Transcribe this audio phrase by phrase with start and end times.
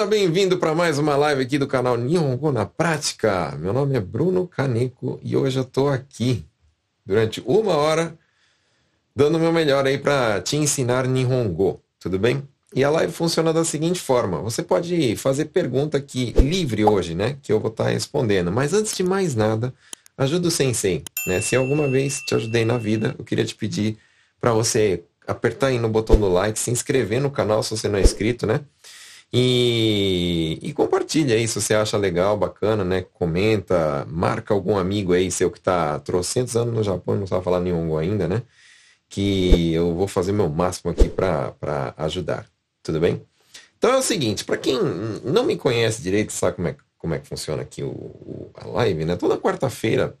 [0.00, 3.54] Seja bem-vindo para mais uma live aqui do canal Nihongo na Prática.
[3.58, 6.42] Meu nome é Bruno Caneco e hoje eu estou aqui
[7.04, 8.16] durante uma hora
[9.14, 12.42] dando o meu melhor aí para te ensinar Nihongo, tudo bem?
[12.74, 17.36] E a live funciona da seguinte forma: você pode fazer pergunta aqui livre hoje, né?
[17.42, 18.50] Que eu vou estar tá respondendo.
[18.50, 19.70] Mas antes de mais nada,
[20.16, 21.42] ajuda o sensei, né?
[21.42, 23.98] Se alguma vez te ajudei na vida, eu queria te pedir
[24.40, 27.98] para você apertar aí no botão do like, se inscrever no canal se você não
[27.98, 28.62] é inscrito, né?
[29.32, 33.02] E, e compartilha aí se você acha legal, bacana, né?
[33.12, 37.60] Comenta, marca algum amigo aí seu que está trocentos anos no Japão não sabe falar
[37.60, 38.42] nenhum ainda, né?
[39.08, 42.46] Que eu vou fazer meu máximo aqui para ajudar.
[42.82, 43.22] Tudo bem?
[43.78, 44.78] Então é o seguinte, para quem
[45.24, 48.66] não me conhece direito, sabe como é, como é que funciona aqui o, o a
[48.66, 49.16] live, né?
[49.16, 50.18] Toda quarta-feira,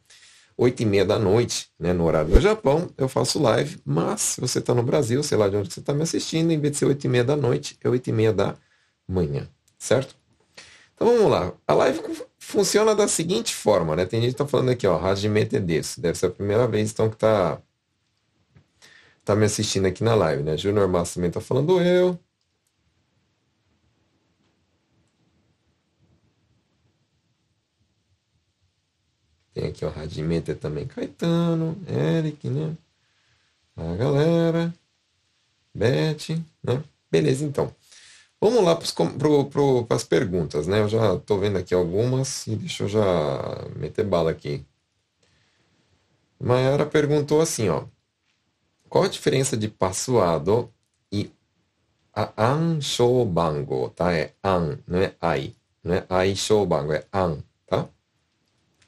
[0.56, 4.40] oito e meia da noite, né, no horário do Japão, eu faço live, mas se
[4.40, 6.78] você está no Brasil, sei lá de onde você está me assistindo, em vez de
[6.78, 8.54] ser oito e meia da noite, é oito e meia da
[9.10, 10.14] manhã, certo?
[10.94, 11.52] Então vamos lá.
[11.66, 12.00] A live
[12.38, 14.06] funciona da seguinte forma, né?
[14.06, 16.00] Tem gente que está falando aqui, ó, Hajimete desu.
[16.00, 17.60] Deve ser a primeira vez, então, que está
[19.24, 20.56] tá me assistindo aqui na live, né?
[20.56, 22.18] Junior Massa também está falando eu.
[29.54, 32.76] Tem aqui, ó, Radimeta também, Caetano, Eric, né?
[33.76, 34.74] A galera,
[35.74, 36.84] Beth, né?
[37.10, 37.74] Beleza, então.
[38.40, 40.80] Vamos lá para as perguntas, né?
[40.80, 43.02] Eu já estou vendo aqui algumas e deixa eu já
[43.76, 44.64] meter bala aqui.
[46.40, 47.84] Mayara perguntou assim, ó.
[48.88, 50.72] Qual a diferença de passuado
[51.12, 51.30] e
[52.14, 52.32] a
[53.90, 54.12] tá?
[54.12, 55.54] É an, não é ai.
[55.84, 56.34] Não é ai
[56.94, 57.86] é an, tá?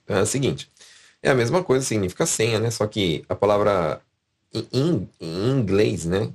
[0.03, 0.71] Então é o seguinte.
[1.23, 2.71] É a mesma coisa, significa senha, né?
[2.71, 4.03] Só que a palavra
[4.55, 6.31] em, em, inglês, né?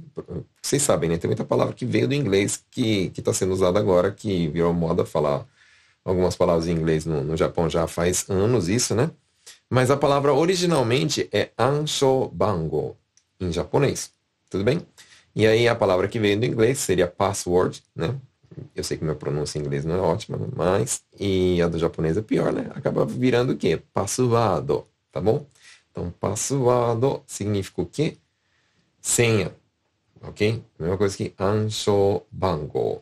[0.61, 1.17] Vocês sabem, né?
[1.17, 5.05] Tem muita palavra que veio do inglês que está sendo usada agora, que virou moda
[5.05, 5.45] falar
[6.03, 9.11] algumas palavras em inglês no, no Japão já faz anos isso, né?
[9.69, 12.97] Mas a palavra originalmente é anshobango,
[13.39, 14.11] em japonês.
[14.49, 14.81] Tudo bem?
[15.35, 18.15] E aí a palavra que veio do inglês seria password, né?
[18.75, 22.17] Eu sei que minha pronúncia em inglês não é ótima, mas e a do japonês
[22.17, 22.71] é pior, né?
[22.73, 23.79] Acaba virando o quê?
[23.93, 25.45] Passwado, tá bom?
[25.97, 28.17] Então, password significa o quê?
[29.01, 29.51] Senha.
[30.21, 30.63] Ok?
[30.77, 33.01] Mesma coisa que ansho bango.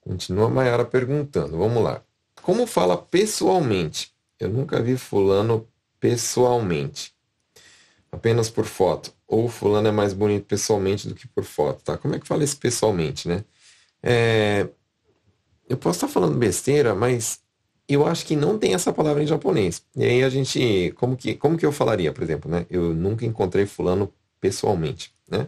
[0.00, 1.58] Continua a Mayara perguntando.
[1.58, 2.04] Vamos lá.
[2.40, 4.14] Como fala pessoalmente?
[4.38, 5.68] Eu nunca vi fulano
[5.98, 7.12] pessoalmente.
[8.12, 9.12] Apenas por foto.
[9.26, 11.98] Ou fulano é mais bonito pessoalmente do que por foto, tá?
[11.98, 13.44] Como é que fala isso pessoalmente, né?
[14.02, 14.68] É...
[15.68, 17.40] Eu posso estar falando besteira, mas
[17.94, 19.82] eu acho que não tem essa palavra em japonês.
[19.96, 22.66] E aí a gente, como que, como que eu falaria, por exemplo, né?
[22.70, 25.46] Eu nunca encontrei fulano pessoalmente, né?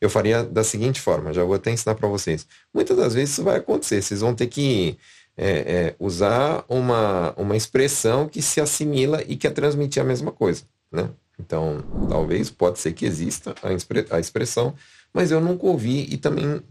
[0.00, 2.46] Eu faria da seguinte forma, já vou até ensinar para vocês.
[2.72, 4.98] Muitas das vezes isso vai acontecer, vocês vão ter que
[5.36, 10.64] é, é, usar uma, uma expressão que se assimila e quer transmitir a mesma coisa,
[10.90, 11.10] né?
[11.38, 14.74] Então, talvez, pode ser que exista a, a expressão,
[15.12, 16.62] mas eu nunca ouvi e também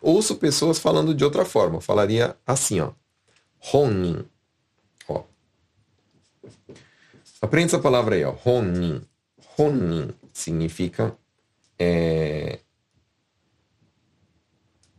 [0.00, 1.76] ouço pessoas falando de outra forma.
[1.76, 2.92] Eu falaria assim, ó.
[3.72, 4.24] Honin,
[7.40, 8.34] Aprende essa palavra aí, ó.
[8.44, 9.02] Honin.
[9.56, 11.16] Honin significa
[11.78, 12.58] é,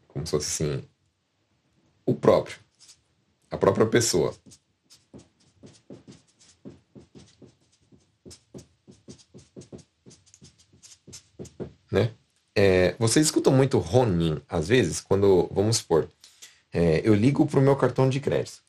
[0.07, 0.83] como se fosse assim,
[2.05, 2.57] o próprio,
[3.49, 4.35] a própria pessoa.
[11.91, 12.13] Né?
[12.55, 16.09] É, vocês escutam muito Ronin, às vezes, quando, vamos supor,
[16.71, 18.61] é, eu ligo para o meu cartão de crédito.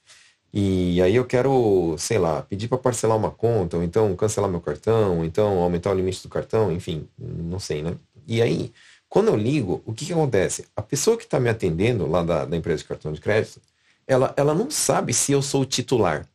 [0.53, 4.61] E aí eu quero, sei lá, pedir para parcelar uma conta, ou então cancelar meu
[4.61, 7.95] cartão, ou então aumentar o limite do cartão, enfim, não sei, né?
[8.27, 8.73] E aí,
[9.09, 10.67] quando eu ligo, o que, que acontece?
[10.75, 13.61] A pessoa que está me atendendo lá da, da, empresa de cartão de crédito,
[14.07, 16.27] ela, ela não sabe se eu sou o titular,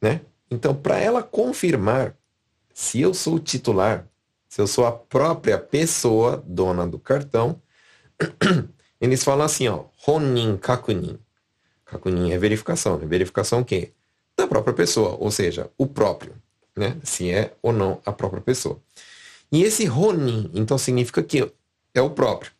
[0.00, 0.20] né?
[0.50, 2.14] Então, para ela confirmar
[2.72, 4.06] se eu sou o titular,
[4.48, 7.60] se eu sou a própria pessoa dona do cartão,
[9.00, 11.18] eles falam assim, ó, Honin Kakunin.
[11.86, 12.98] Kakunin é verificação.
[12.98, 13.06] Né?
[13.06, 13.92] Verificação quê?
[14.36, 16.34] Da própria pessoa, ou seja, o próprio,
[16.76, 16.98] né?
[17.02, 18.82] Se é ou não a própria pessoa.
[19.50, 21.50] E esse Ronin, então, significa que
[21.94, 22.52] é o próprio,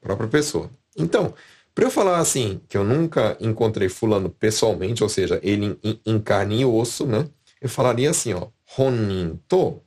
[0.00, 0.70] própria pessoa.
[0.96, 1.34] Então,
[1.74, 6.18] para eu falar assim, que eu nunca encontrei fulano pessoalmente, ou seja, ele em, em
[6.18, 7.28] carne e osso, né?
[7.60, 9.80] Eu falaria assim, ó, Ronin to.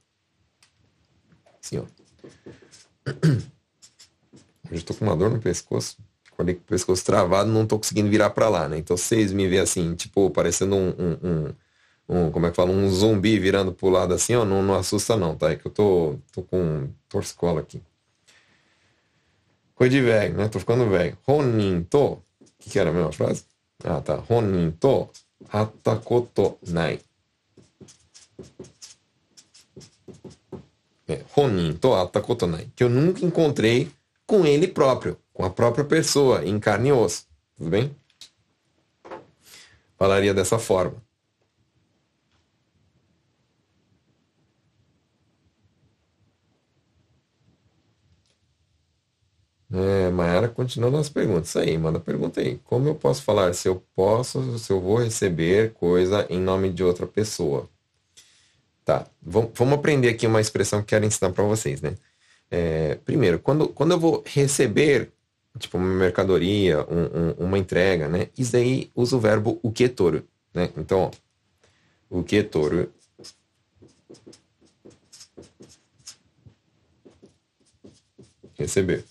[1.61, 1.83] Assim, ó.
[4.71, 5.97] Hoje eu tô com uma dor no pescoço
[6.41, 8.77] falei com o pescoço travado, não tô conseguindo virar para lá, né?
[8.77, 11.53] Então vocês me veem assim, tipo, parecendo um, um, um,
[12.09, 15.15] um, como é que fala, um zumbi virando pro lado assim, ó, não, não assusta
[15.15, 15.51] não, tá?
[15.51, 17.81] É que eu tô, tô com torcicola aqui.
[19.75, 20.47] Coisa de velho, né?
[20.47, 21.17] Tô ficando velho.
[21.25, 22.21] Honin to.
[22.59, 23.43] Que, que era a mesma frase?
[23.83, 24.23] Ah, tá.
[24.29, 25.09] Honin to
[25.49, 26.99] atakoto nai.
[31.07, 32.67] É, Honin to atakoto nai.
[32.75, 33.89] Que eu nunca encontrei
[34.27, 37.25] com ele próprio, com a própria pessoa, em carne e osso.
[37.57, 37.95] Tudo bem?
[39.97, 41.01] Falaria dessa forma.
[49.73, 51.49] É, Mayara continua nas perguntas.
[51.49, 52.59] Isso aí, manda pergunta aí.
[52.65, 56.83] Como eu posso falar se eu posso, se eu vou receber coisa em nome de
[56.83, 57.67] outra pessoa?
[58.85, 61.95] Tá, vamos aprender aqui uma expressão que quero ensinar para vocês, né?
[62.51, 65.11] É, primeiro, quando, quando eu vou receber,
[65.59, 68.29] tipo, uma mercadoria, um, um, uma entrega, né?
[68.37, 70.69] Isso aí usa o verbo o que touro, né?
[70.77, 71.11] Então, ó,
[72.09, 72.91] o que touro
[78.57, 79.05] receber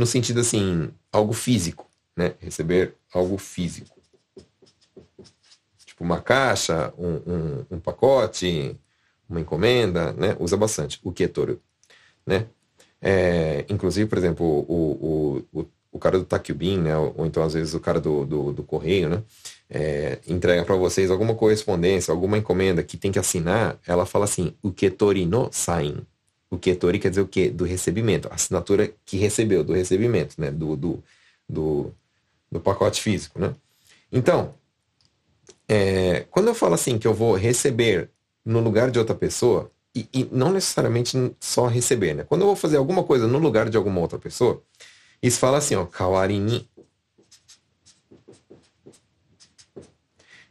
[0.00, 1.86] no sentido assim, algo físico,
[2.16, 2.34] né?
[2.40, 4.00] Receber algo físico.
[5.84, 8.74] Tipo uma caixa, um, um, pacote,
[9.28, 10.34] uma encomenda, né?
[10.40, 11.60] Usa bastante o Ketoru,
[12.26, 12.46] né?
[13.00, 16.96] É, inclusive, por exemplo, o, o, o, o cara do Takubin, né?
[16.96, 19.22] Ou, então às vezes o cara do, do, do correio, né?
[19.68, 24.52] É, entrega para vocês alguma correspondência, alguma encomenda que tem que assinar, ela fala assim,
[24.62, 25.98] o Ketori no Sain.
[26.50, 27.48] O Ketori quer dizer o quê?
[27.48, 28.28] Do recebimento.
[28.30, 30.50] A assinatura que recebeu, do recebimento, né?
[30.50, 31.02] Do, do,
[31.48, 31.92] do,
[32.50, 33.54] do pacote físico, né?
[34.12, 34.52] Então,
[35.68, 38.10] é, quando eu falo assim que eu vou receber
[38.44, 42.24] no lugar de outra pessoa, e, e, não necessariamente só receber, né?
[42.24, 44.62] Quando eu vou fazer alguma coisa no lugar de alguma outra pessoa,
[45.22, 46.68] isso fala assim, ó, kawarini.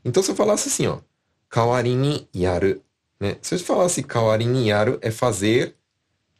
[0.03, 0.99] Então se eu falasse assim, ó,
[1.47, 2.81] kawarini yaru,
[3.19, 3.37] né?
[3.41, 5.75] Se eu falasse kawarini yaru é fazer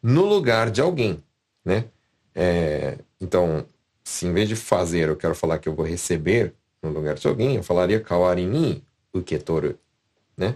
[0.02, 1.24] no lugar de alguém,
[1.64, 1.86] né?
[2.36, 3.66] É, então,
[4.04, 7.28] se em vez de fazer eu quero falar que eu vou receber no lugar de
[7.28, 9.78] alguém, eu falaria kawarini uketoru,
[10.38, 10.56] né?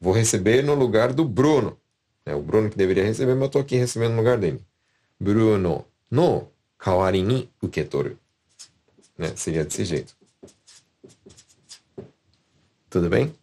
[0.00, 1.78] Vou receber no lugar do Bruno.
[2.24, 4.60] É o Bruno que deveria receber, mas eu estou aqui recebendo no lugar dele.
[5.18, 6.48] Bruno no
[6.78, 8.18] kawarini uketoru.
[9.16, 9.34] Né?
[9.36, 10.16] Seria desse jeito.
[12.90, 13.34] Tudo bem?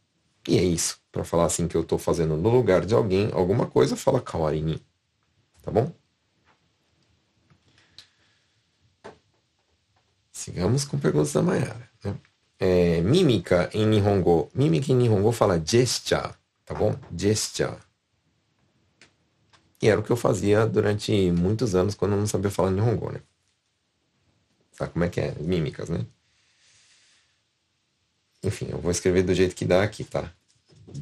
[0.48, 1.00] E é isso.
[1.12, 4.82] Para falar assim que eu estou fazendo no lugar de alguém alguma coisa, fala kawarini.
[5.62, 5.92] Tá bom?
[10.32, 11.90] Sigamos com perguntas da Mayara.
[12.04, 12.16] Né?
[12.60, 14.50] É, mímica em Nihongo.
[14.54, 16.34] Mímica em Nihongo fala gesture,
[16.66, 16.96] tá bom?
[17.16, 17.78] Gesture.
[19.82, 23.12] E era o que eu fazia durante muitos anos quando eu não sabia falar Nihongo,
[23.12, 23.22] né?
[24.72, 25.36] Sabe como é que é?
[25.36, 26.06] Mímicas, né?
[28.44, 30.34] Enfim, eu vou escrever do jeito que dá aqui, tá?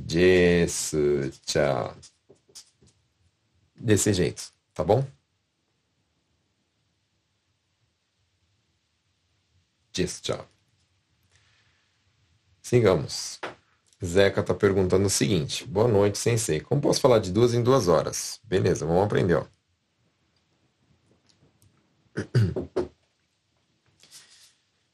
[0.08, 1.32] Gesture
[3.76, 5.06] desse jeito, tá bom?
[9.94, 10.44] Gesture.
[12.62, 13.40] Sigamos.
[14.04, 16.60] Zeca tá perguntando o seguinte: Boa noite, sensei.
[16.60, 18.40] Como posso falar de duas em duas horas?
[18.44, 19.46] Beleza, vamos aprender, ó.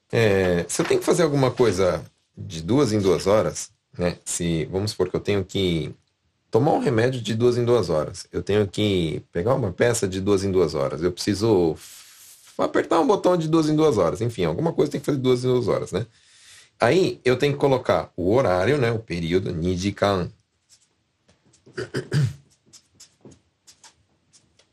[0.09, 2.01] É, se eu tenho que fazer alguma coisa
[2.35, 4.17] de duas em duas horas, né?
[4.23, 5.93] Se vamos supor que eu tenho que
[6.49, 8.25] tomar um remédio de duas em duas horas.
[8.31, 11.03] Eu tenho que pegar uma peça de duas em duas horas.
[11.03, 11.75] Eu preciso
[12.57, 14.21] apertar um botão de duas em duas horas.
[14.21, 16.05] Enfim, alguma coisa tem que fazer duas em duas horas, né?
[16.79, 18.91] Aí eu tenho que colocar o horário, né?
[18.91, 20.31] O período, nijikan.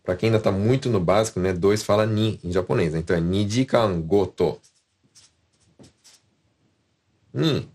[0.03, 1.53] Para quem ainda está muito no básico, né?
[1.53, 2.93] Dois fala ni em japonês.
[2.93, 2.99] Né?
[2.99, 4.61] Então é nijikan goto.
[7.33, 7.69] Ni.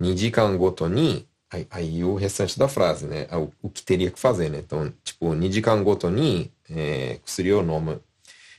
[0.00, 3.28] Nijikan goto ni Aí, aí, o restante da frase, né?
[3.32, 4.58] O, o, que teria que fazer, né?
[4.58, 7.20] Então, tipo, nijikan goto ni, é,
[7.56, 7.98] o nome,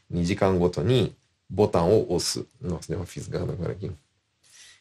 [0.09, 1.13] nijikan goto ni,
[1.49, 2.47] botão o osu.
[2.59, 3.91] Nossa, deu uma fisgada agora aqui.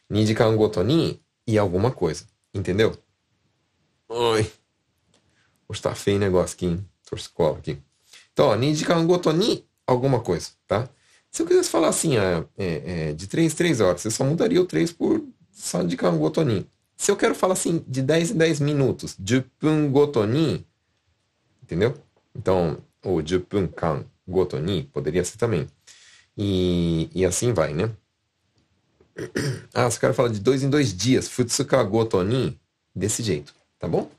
[0.08, 2.24] Nijikan goto ni e alguma coisa.
[2.52, 2.96] Entendeu?
[4.08, 4.50] Oi.
[5.68, 6.88] Hoje tá feio o negócio aqui, hein?
[7.08, 7.78] Torcicola aqui.
[8.32, 10.88] Então, ó, nijikan goto ni, alguma coisa, tá?
[11.30, 14.60] Se eu quisesse falar assim, é, é, de 3 em 3 horas, você só mudaria
[14.60, 16.66] o 3 por sanjikan goto ni.
[16.96, 20.66] Se eu quero falar assim, de 10 em 10 minutos, jupun gotoni,
[21.62, 21.94] entendeu?
[22.34, 25.66] Então, o jupun kan gotoni poderia ser também.
[26.36, 27.90] E, e assim vai, né?
[29.72, 32.58] Ah, se eu quero falar de dois em dois dias, futsuka gotoni,
[32.94, 34.10] desse jeito, tá bom?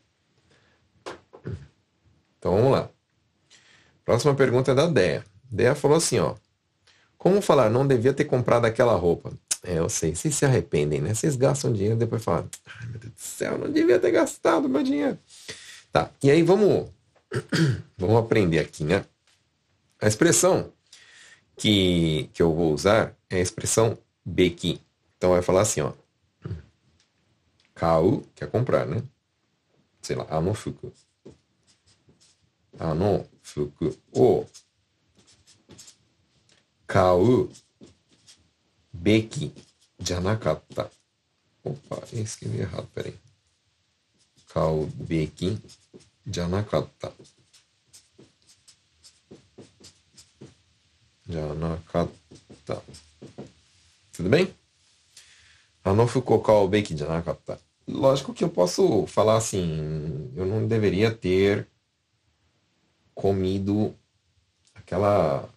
[2.37, 2.89] Então vamos lá.
[4.05, 5.23] Próxima pergunta é da Dea.
[5.49, 6.35] Dea falou assim, ó.
[7.17, 9.31] Como falar, não devia ter comprado aquela roupa?
[9.63, 10.15] É, eu sei.
[10.15, 11.13] Vocês se arrependem, né?
[11.13, 14.69] Vocês gastam dinheiro e depois falam, ai meu Deus do céu, não devia ter gastado
[14.69, 15.17] meu dinheiro.
[15.91, 16.87] Tá, e aí vamos,
[17.97, 19.05] Vamos aprender aqui, né?
[20.01, 20.71] A expressão
[21.57, 24.79] que, que eu vou usar é a expressão beki.
[25.17, 25.91] Então vai falar assim, ó.
[27.73, 29.03] Kau, que é comprar, né?
[30.01, 30.93] Sei lá, ano fuku.
[32.79, 34.45] Ano fuku o
[36.85, 37.49] kau
[38.93, 39.51] beki
[39.99, 40.89] janakatta.
[41.63, 43.15] Opa, escrevi errado, peraí.
[44.53, 45.59] Kau beki
[46.25, 47.11] janakatta.
[51.29, 52.81] Janakatta.
[54.13, 54.53] Tudo bem?
[55.83, 57.59] Anofu kokao beki janakatta.
[57.87, 61.67] Lógico que eu posso falar assim, eu não deveria ter
[63.15, 63.95] comido
[64.75, 65.47] aquela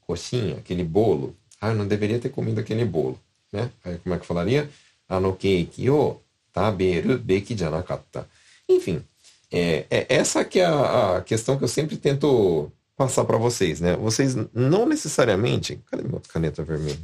[0.00, 1.36] coxinha, aquele bolo.
[1.60, 3.18] Ah, eu não deveria ter comido aquele bolo,
[3.52, 3.70] né?
[3.84, 4.68] Aí como é que falaria?
[5.08, 6.20] Ano keiki o
[6.52, 8.28] taberu beki janakatta.
[8.68, 9.04] Enfim,
[9.52, 13.80] é, é, essa que é a, a questão que eu sempre tento passar para vocês,
[13.80, 13.96] né?
[13.96, 15.80] Vocês não necessariamente.
[15.90, 16.98] Cadê minha caneta vermelha?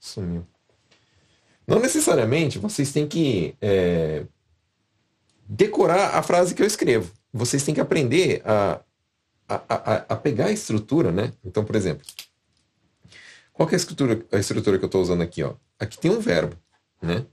[0.00, 0.46] Sumiu.
[1.66, 4.24] Não necessariamente vocês têm que é,
[5.48, 7.10] decorar a frase que eu escrevo.
[7.32, 8.80] Vocês têm que aprender a,
[9.48, 11.32] a, a, a pegar a estrutura, né?
[11.44, 12.06] Então, por exemplo,
[13.52, 15.42] qual é a estrutura, a estrutura que eu estou usando aqui?
[15.42, 15.54] Ó?
[15.78, 16.56] Aqui tem um verbo,
[17.02, 17.24] né?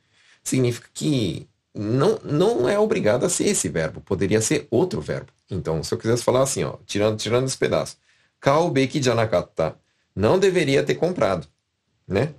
[0.44, 5.32] Significa que não, não é obrigado a ser esse verbo, poderia ser outro verbo.
[5.50, 7.98] Então, se eu quisesse falar assim, ó, tirando, tirando esse pedaço,
[8.44, 9.74] kaubeki janakatta,
[10.14, 11.48] não deveria ter comprado,
[12.06, 12.36] né?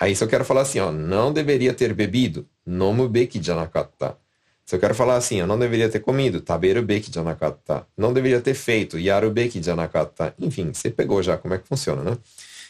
[0.00, 4.16] Aí se eu quero falar assim, ó, não deveria ter bebido, nomubeki janakatta.
[4.64, 7.86] Se eu quero falar assim, eu não deveria ter comido, taberubeki janakatta.
[7.94, 10.34] Não deveria ter feito, yarubeki janakatta.
[10.38, 12.16] Enfim, você pegou já como é que funciona, né?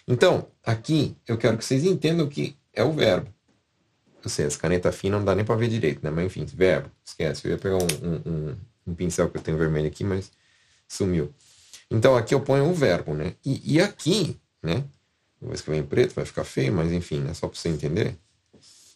[0.08, 3.32] Então, aqui eu quero que vocês entendam que é o verbo.
[4.24, 6.10] Eu sei, essa caneta fina não dá nem para ver direito, né?
[6.10, 7.46] Mas enfim, verbo, esquece.
[7.46, 8.56] Eu ia pegar um, um, um,
[8.88, 10.32] um, pincel que eu tenho vermelho aqui, mas
[10.88, 11.32] sumiu.
[11.92, 13.34] Então aqui eu ponho o verbo, né?
[13.44, 14.82] E, e aqui, né?
[15.40, 17.34] Vou escrever em preto, vai ficar feio, mas enfim, né?
[17.34, 18.16] Só para você entender.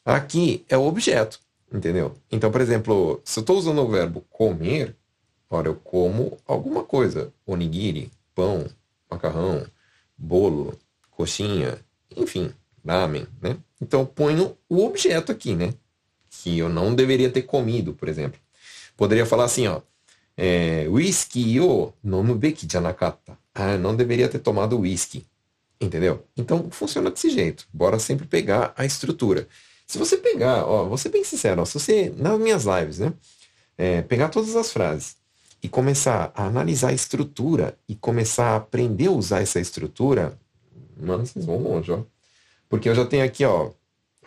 [0.02, 1.38] Aqui é o objeto,
[1.70, 2.14] entendeu?
[2.30, 4.96] Então, por exemplo, se eu estou usando o verbo comer,
[5.50, 7.32] ora, eu como alguma coisa.
[7.44, 8.66] Onigiri, pão,
[9.10, 9.66] macarrão,
[10.16, 10.78] bolo,
[11.10, 11.78] coxinha,
[12.16, 12.50] enfim,
[12.86, 13.58] ramen, né?
[13.80, 15.74] Então eu ponho o objeto aqui, né?
[16.30, 18.40] Que eu não deveria ter comido, por exemplo.
[18.96, 19.82] Poderia falar assim, ó.
[20.37, 23.38] É, whisky o nomubeki janakatta.
[23.55, 25.26] Ah, eu não deveria ter tomado whisky.
[25.81, 26.25] Entendeu?
[26.37, 27.66] Então funciona desse jeito.
[27.73, 29.49] Bora sempre pegar a estrutura.
[29.87, 33.12] Se você pegar, ó, vou ser bem sincero, ó, se você, nas minhas lives, né?
[33.78, 35.16] É, pegar todas as frases
[35.62, 40.38] e começar a analisar a estrutura e começar a aprender a usar essa estrutura,
[40.97, 42.02] mano, vocês vão longe, ó.
[42.69, 43.71] Porque eu já tenho aqui, ó.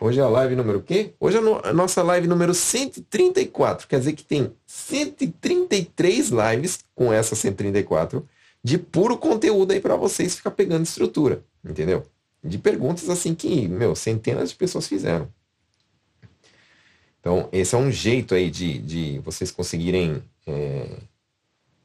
[0.02, 1.12] Hoje é a live número o quê?
[1.20, 3.86] Hoje é a nossa live número 134.
[3.86, 8.26] Quer dizer que tem 133 lives com essa 134
[8.64, 12.06] de puro conteúdo aí para vocês ficar pegando estrutura, entendeu?
[12.42, 15.28] De perguntas assim que, meu, centenas de pessoas fizeram.
[17.20, 20.96] Então, esse é um jeito aí de, de vocês conseguirem, é,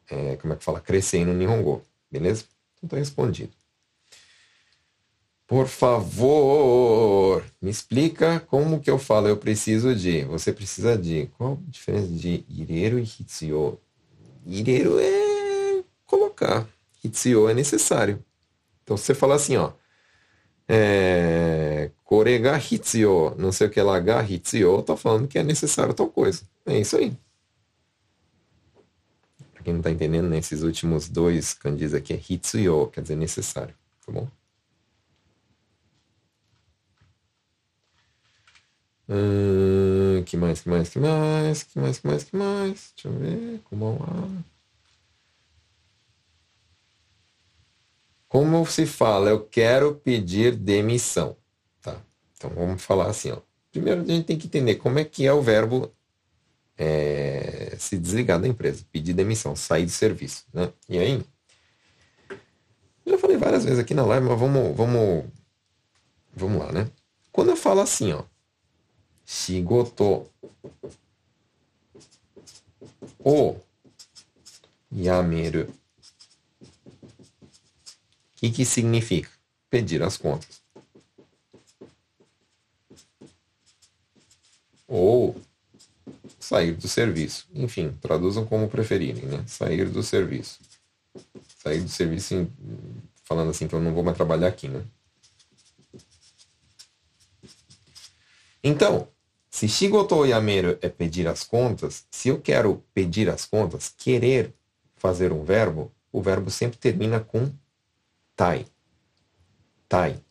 [0.09, 2.45] é, como é que fala, crescer no Nihongo, beleza?
[2.77, 3.51] Então tá respondido.
[5.47, 9.27] Por favor, me explica como que eu falo.
[9.27, 10.23] Eu preciso de.
[10.25, 11.29] Você precisa de.
[11.37, 13.79] Qual a diferença de ireiro e hitsuyo?
[14.45, 16.67] Ireiro é colocar.
[17.03, 18.23] Hitsuyo é necessário.
[18.83, 19.71] Então, você falar assim, ó.
[20.67, 25.93] É, Korega hitsuyo, não sei o que lá, ga hitsuyo, tá falando que é necessário
[25.93, 26.43] tal coisa.
[26.65, 27.15] É isso aí.
[29.53, 33.15] Pra quem não tá entendendo, nesses né, últimos dois kanjis aqui é hitsuyo, quer dizer
[33.15, 33.75] necessário.
[34.05, 34.27] Tá bom?
[39.07, 42.93] Hum, que mais, que mais, que mais, que mais, que mais, que mais?
[42.95, 43.61] Deixa eu ver.
[43.65, 44.43] Como lá.
[48.27, 49.29] Como se fala?
[49.29, 51.37] Eu quero pedir demissão.
[51.81, 52.01] Tá?
[52.35, 53.37] Então vamos falar assim, ó.
[53.71, 55.93] Primeiro a gente tem que entender como é que é o verbo
[56.77, 60.71] é, se desligar da empresa, pedir demissão, sair do serviço, né?
[60.89, 61.23] E aí,
[63.05, 65.25] já falei várias vezes aqui na live, mas vamos, vamos,
[66.35, 66.89] vamos lá, né?
[67.31, 68.23] Quando eu falo assim, ó,
[69.24, 70.30] 仕事
[73.20, 73.60] を
[74.92, 75.72] 辞める。
[78.42, 79.30] O que significa?
[79.68, 80.62] Pedir as contas.
[84.88, 85.40] Ou
[86.40, 87.46] sair do serviço.
[87.54, 89.44] Enfim, traduzam como preferirem, né?
[89.46, 90.58] Sair do serviço.
[91.58, 92.50] Sair do serviço
[93.24, 94.82] falando assim que eu não vou mais trabalhar aqui, né?
[98.64, 99.08] Então,
[99.55, 104.53] se shigoto yameru é pedir as contas, se eu quero pedir as contas, querer
[104.97, 107.49] fazer um verbo, o verbo sempre termina com
[108.35, 108.65] tai.
[109.87, 110.21] Tai,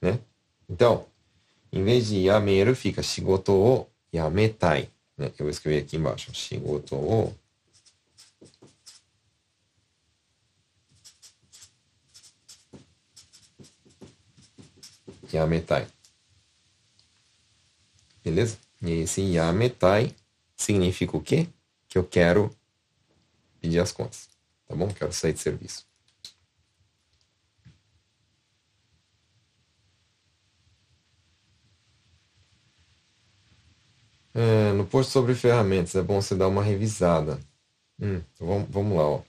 [0.00, 0.18] né?
[0.66, 1.04] Então,
[1.70, 4.88] em vez de yameru, fica shigoto o yametai.
[5.18, 5.26] Né?
[5.38, 6.34] Eu vou escrever aqui embaixo.
[6.34, 7.34] Shigoto o
[15.30, 15.86] yametai.
[18.24, 18.58] Beleza?
[18.80, 20.14] E esse yametai
[20.56, 21.48] significa o quê?
[21.88, 22.50] Que eu quero
[23.60, 24.28] pedir as contas.
[24.66, 24.88] Tá bom?
[24.88, 25.86] Quero sair de serviço.
[34.34, 37.38] É, no post sobre ferramentas, é bom você dar uma revisada.
[38.00, 39.22] Hum, então vamos, vamos lá, ó.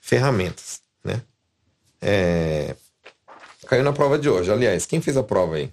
[0.00, 1.22] Ferramentas, né?
[2.00, 2.76] É,
[3.66, 4.52] caiu na prova de hoje.
[4.52, 5.72] Aliás, quem fez a prova aí?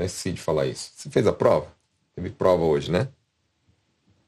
[0.00, 0.92] Até esqueci de falar isso.
[0.96, 1.66] Você fez a prova?
[2.16, 3.08] Teve prova hoje, né?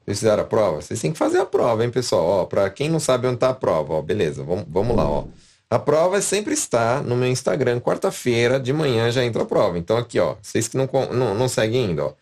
[0.05, 0.81] Vocês fizeram a prova?
[0.81, 2.23] Vocês têm que fazer a prova, hein, pessoal?
[2.23, 5.25] Ó, pra quem não sabe onde tá a prova, ó, beleza, vamos, vamos lá, ó.
[5.69, 7.79] A prova sempre está no meu Instagram.
[7.79, 9.79] Quarta-feira de manhã já entra a prova.
[9.79, 12.13] Então aqui, ó, vocês que não, não, não seguem ainda, ó.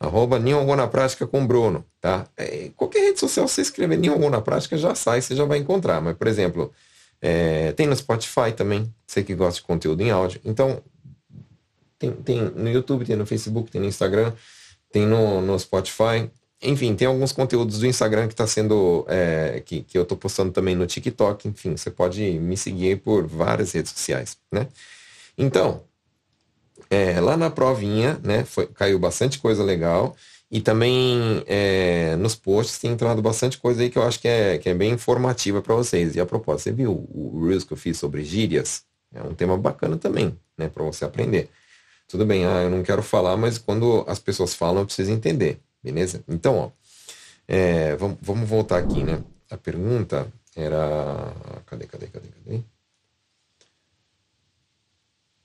[0.00, 2.26] Arroba Nihongo na Prática com Bruno, tá?
[2.38, 6.00] É, qualquer rede social, você escrever Nihongo na Prática, já sai, você já vai encontrar.
[6.00, 6.72] Mas, por exemplo,
[7.20, 10.40] é, tem no Spotify também, você que gosta de conteúdo em áudio.
[10.42, 10.80] Então,
[11.98, 14.32] tem, tem no YouTube, tem no Facebook, tem no Instagram,
[14.90, 19.06] tem no, no Spotify enfim, tem alguns conteúdos do Instagram que está sendo.
[19.08, 21.48] É, que, que eu estou postando também no TikTok.
[21.48, 24.66] Enfim, você pode me seguir por várias redes sociais, né?
[25.36, 25.84] Então,
[26.90, 30.16] é, lá na provinha, né, foi, caiu bastante coisa legal.
[30.50, 34.58] E também é, nos posts tem entrado bastante coisa aí que eu acho que é,
[34.58, 36.16] que é bem informativa para vocês.
[36.16, 38.82] E a propósito, você viu o, Reels que eu fiz sobre gírias?
[39.14, 41.50] É um tema bacana também, né, para você aprender.
[42.08, 45.60] Tudo bem, ah, eu não quero falar, mas quando as pessoas falam, eu preciso entender.
[45.84, 46.24] Beleza?
[46.26, 46.70] Então, ó,
[47.46, 49.22] é, vamos, vamos voltar aqui, né?
[49.50, 51.32] A pergunta era.
[51.66, 52.62] Cadê, cadê, cadê, cadê?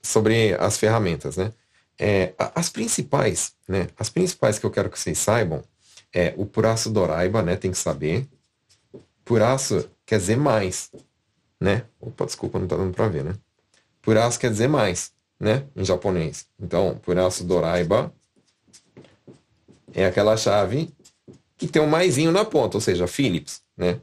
[0.02, 1.54] Sobre as ferramentas, né?
[2.00, 3.88] É, as principais, né?
[3.98, 5.64] As principais que eu quero que vocês saibam
[6.14, 7.58] é o puraço Doraiba, né?
[7.58, 8.26] Tem que saber.
[9.26, 10.92] Puraço quer dizer mais,
[11.60, 11.86] né?
[12.00, 13.36] Opa, desculpa, não tá dando pra ver, né?
[14.02, 15.66] Puraço quer dizer mais, né?
[15.76, 16.48] Em japonês.
[16.58, 18.14] Então, puraço Doraiba
[19.94, 20.90] é aquela chave
[21.58, 24.00] que tem um maisinho na ponta, ou seja, Philips, né?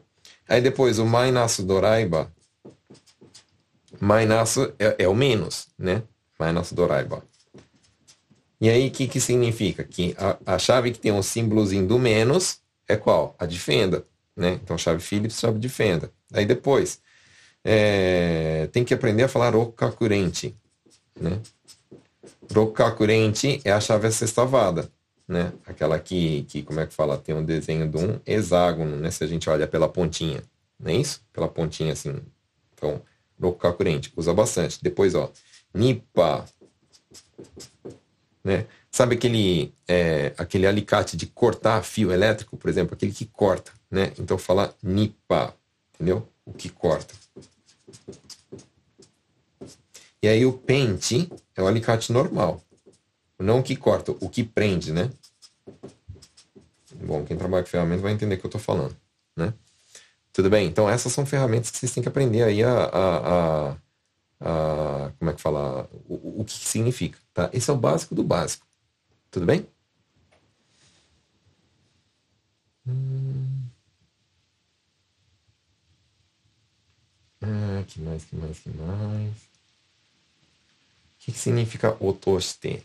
[0.46, 2.30] Aí depois o Mainaço Doraiba.
[3.98, 6.02] Mainaço é, é o menos, né?
[6.38, 7.24] Mainaço Doraiba.
[8.60, 9.82] E aí, o que, que significa?
[9.82, 13.34] Que a, a chave que tem um símbolozinho do menos é qual?
[13.38, 14.04] A de fenda,
[14.36, 14.60] né?
[14.62, 16.12] Então, chave Philips, chave de fenda.
[16.34, 17.00] Aí depois,
[17.64, 20.54] é, tem que aprender a falar okakurente,
[21.18, 21.40] né?
[22.52, 24.90] Rokakurente é a chave sextavada
[25.30, 25.52] né?
[25.64, 29.12] Aquela que, que, como é que fala, tem um desenho de um hexágono, né?
[29.12, 30.42] Se a gente olha pela pontinha,
[30.78, 31.22] não é isso?
[31.32, 32.16] Pela pontinha assim.
[32.74, 33.00] Então,
[33.40, 34.82] Rokukakurente, usa bastante.
[34.82, 35.30] Depois, ó,
[35.72, 36.44] Nipa,
[38.42, 38.66] né?
[38.90, 44.12] Sabe aquele, é, aquele alicate de cortar fio elétrico, por exemplo, aquele que corta, né?
[44.18, 45.54] Então fala Nipa,
[45.94, 46.26] entendeu?
[46.44, 47.14] O que corta.
[50.22, 52.62] E aí o pente é o alicate normal.
[53.38, 55.10] Não o que corta, o que prende, né?
[56.94, 58.94] Bom, quem trabalha com ferramentas vai entender o que eu estou falando,
[59.34, 59.54] né?
[60.32, 60.66] Tudo bem?
[60.66, 63.76] Então essas são ferramentas que vocês têm que aprender aí a, a, a,
[64.40, 67.48] a como é que fala, o, o que significa, tá?
[67.52, 68.66] Esse é o básico do básico.
[69.30, 69.66] Tudo bem?
[72.86, 73.70] Hum.
[77.42, 79.49] Ah, que mais, que mais, que mais?
[81.20, 82.82] O que, que significa otoste?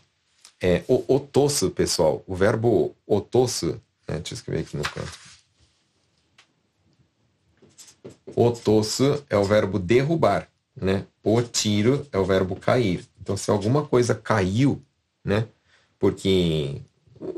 [0.60, 5.18] É, o otosso, pessoal, o verbo otosso, né, deixa eu escrever aqui no canto.
[8.34, 11.06] Otosso é o verbo derrubar, né?
[11.22, 13.06] O tiro é o verbo cair.
[13.20, 14.82] Então, se alguma coisa caiu,
[15.24, 15.48] né?
[15.98, 16.82] Porque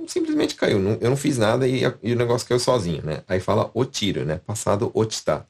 [0.09, 3.23] simplesmente caiu, eu não fiz nada e, e, o negócio caiu sozinho, né?
[3.29, 4.41] Aí fala o tiro, né?
[4.45, 5.47] Passado otita.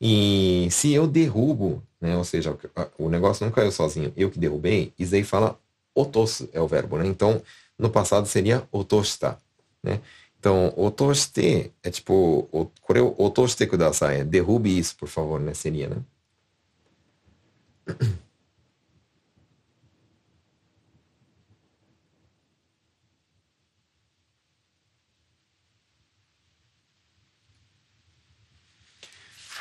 [0.00, 2.16] E se eu derrubo, né?
[2.16, 2.56] Ou seja,
[2.98, 5.58] o negócio não caiu sozinho, eu que derrubei, aí fala
[5.94, 7.06] otos é o verbo, né?
[7.06, 7.42] Então,
[7.78, 9.38] no passado seria otosta,
[9.82, 10.00] né?
[10.38, 12.48] Então, otoste é tipo,
[12.80, 15.52] kore otoste kudasai, derrube isso, por favor, né?
[15.54, 15.96] Seria, né?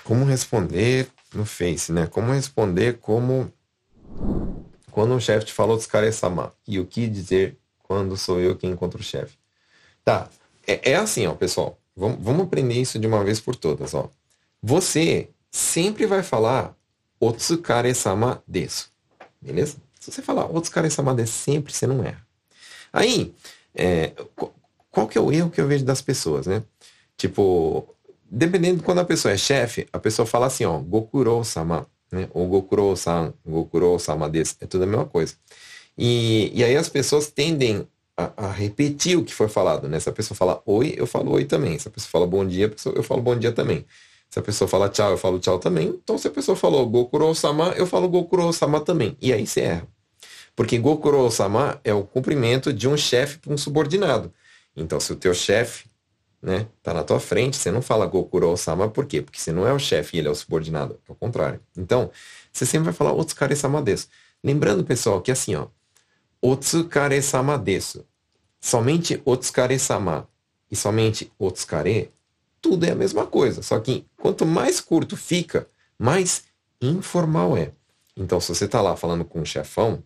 [0.07, 2.07] Como responder no Face, né?
[2.07, 3.51] Como responder como
[4.89, 6.53] quando um chefe te falou descareçama.
[6.65, 9.37] E o que dizer quando sou eu quem encontra o chefe?
[10.05, 10.29] Tá.
[10.65, 11.77] É, é, assim, ó, pessoal.
[11.93, 14.09] vamos, vamos aprender isso de uma vez por todas, ó.
[14.63, 16.73] Você sempre vai falar
[17.19, 18.87] Otsukare-sama desu.
[19.41, 19.75] Beleza?
[19.99, 22.25] Se você falar Otsukare-sama desu sempre, você não erra.
[22.93, 23.35] Aí,
[23.75, 24.13] é,
[24.89, 26.63] qual que é o erro que eu vejo das pessoas, né?
[27.17, 27.93] Tipo,
[28.29, 32.27] dependendo de quando a pessoa é chefe, a pessoa fala assim, ó, Gokuro-sama, né?
[32.33, 34.55] Ou Gokuro-san, Gokuro-sama desu.
[34.61, 35.35] É tudo a mesma coisa.
[35.97, 39.99] E, e aí as pessoas tendem a, a, repetir o que foi falado, né?
[39.99, 41.77] Se a pessoa fala oi, eu falo oi também.
[41.79, 43.85] Se a pessoa fala bom dia, eu falo bom dia também.
[44.29, 45.87] Se a pessoa fala tchau, eu falo tchau também.
[45.87, 49.17] Então, se a pessoa falou Gokuro-sama, eu falo Gokuro-sama também.
[49.21, 49.87] E aí você erra.
[50.55, 54.33] Porque Gokuro-sama é o cumprimento de um chefe para um subordinado.
[54.75, 55.85] Então, se o teu chefe
[56.41, 59.21] né, tá na tua frente, você não fala Gokuro-sama, por quê?
[59.21, 60.99] Porque você não é o chefe ele é o subordinado.
[61.07, 61.59] É o contrário.
[61.75, 62.11] Então,
[62.51, 64.07] você sempre vai falar Otsukare-sama desu.
[64.43, 65.67] Lembrando, pessoal, que assim, ó,
[66.41, 68.05] Otsukare-sama desu.
[68.59, 70.27] Somente Otsukare-sama
[70.69, 72.11] e somente Otsukare
[72.61, 73.61] tudo é a mesma coisa.
[73.61, 76.43] Só que quanto mais curto fica, mais
[76.81, 77.71] informal é.
[78.15, 80.03] Então, se você está lá falando com um chefão,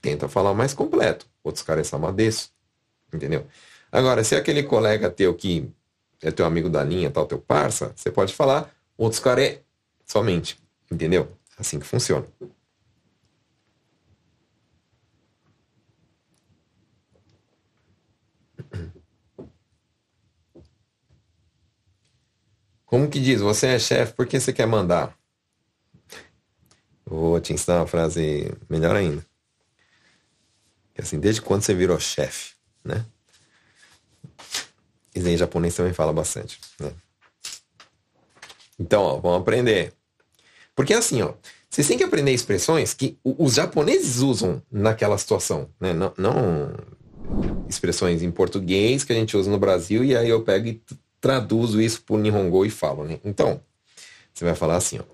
[0.00, 1.26] tenta falar mais completo.
[1.64, 2.50] Caras são desse.
[3.12, 3.46] Entendeu?
[3.92, 5.70] Agora, se é aquele colega teu que
[6.22, 9.58] é teu amigo da linha, tal, teu parça, você pode falar outros caras
[10.06, 10.58] somente.
[10.90, 11.30] Entendeu?
[11.58, 12.26] Assim que funciona.
[22.86, 23.40] Como que diz?
[23.40, 25.16] Você é chefe, por que você quer mandar?
[27.04, 29.24] Vou te ensinar uma frase melhor ainda.
[30.94, 33.04] Que assim, desde quando você virou chefe, né?
[35.14, 36.92] Isso em japonês também fala bastante, né?
[38.78, 39.92] Então, ó, vamos aprender.
[40.74, 41.34] Porque assim, ó,
[41.68, 45.92] vocês têm que aprender expressões que os japoneses usam naquela situação, né?
[45.92, 46.74] Não, não
[47.68, 50.82] expressões em português que a gente usa no Brasil e aí eu pego e
[51.20, 53.20] traduzo isso o Nihongo e falo, né?
[53.24, 53.62] Então,
[54.34, 55.04] você vai falar assim, ó.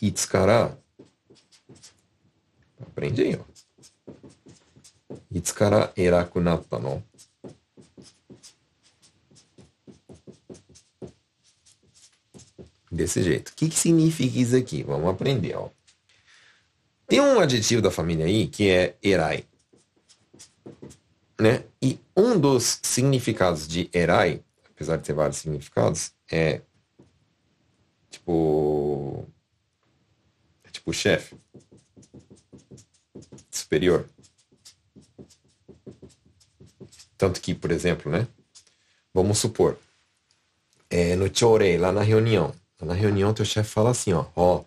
[0.00, 0.78] Itsukara.
[2.80, 3.49] Aprende aí, ó.
[5.32, 7.02] Itsukara eraku natta no.
[12.90, 13.50] Desse jeito.
[13.50, 14.82] O que, que significa isso aqui?
[14.82, 15.68] Vamos aprender, ó.
[17.06, 19.44] Tem um adjetivo da família aí que é erai.
[21.40, 21.64] Né?
[21.80, 26.60] E um dos significados de Erai, apesar de ter vários significados, é
[28.10, 29.26] tipo.
[30.62, 31.34] É tipo chefe.
[33.50, 34.06] Superior.
[37.20, 38.26] Tanto que, por exemplo, né?
[39.12, 39.76] Vamos supor,
[40.88, 42.54] é, no Chorei, lá na reunião.
[42.80, 44.64] Na reunião, teu chefe fala assim, ó, ó,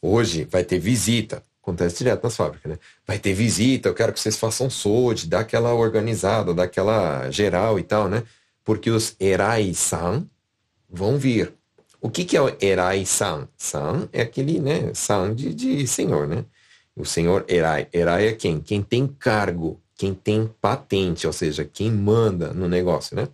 [0.00, 2.78] hoje vai ter visita acontece direto nas fábricas, né?
[3.06, 7.78] Vai ter visita, eu quero que vocês façam SOD, dá aquela organizada, dá aquela geral
[7.78, 8.22] e tal, né?
[8.62, 10.26] Porque os erai-san
[10.88, 11.54] vão vir.
[12.02, 13.48] O que, que é o erai-san?
[13.56, 14.92] San é aquele, né?
[14.92, 16.44] San de, de senhor, né?
[16.94, 17.88] O senhor erai.
[17.94, 18.60] Erai é quem?
[18.60, 23.26] Quem tem cargo, quem tem patente, ou seja, quem manda no negócio, né?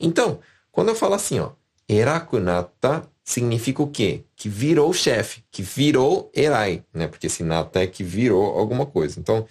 [0.00, 0.40] Então,
[0.72, 1.50] quando eu falo assim, ó,
[1.86, 4.24] erakunata significa o quê?
[4.34, 7.06] Que virou chefe, que virou erai, né?
[7.08, 9.20] Porque esse nata é que virou alguma coisa.
[9.20, 9.46] Então,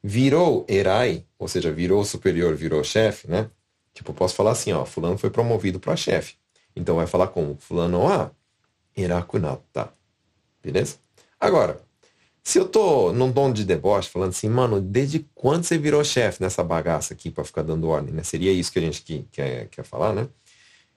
[0.00, 3.50] virou erai, ou seja, virou superior, virou chefe, né?
[3.92, 6.36] Tipo, posso falar assim, ó, fulano foi promovido para chefe.
[6.76, 7.56] Então vai falar como?
[7.58, 8.30] Fulano a
[8.96, 9.92] erakunata.
[10.62, 10.98] Beleza?
[11.40, 11.82] Agora,
[12.44, 16.42] se eu tô num tom de deboche falando assim, mano, desde quando você virou chefe
[16.42, 18.24] nessa bagaça aqui para ficar dando ordem, né?
[18.24, 20.28] Seria isso que a gente quer, quer falar, né?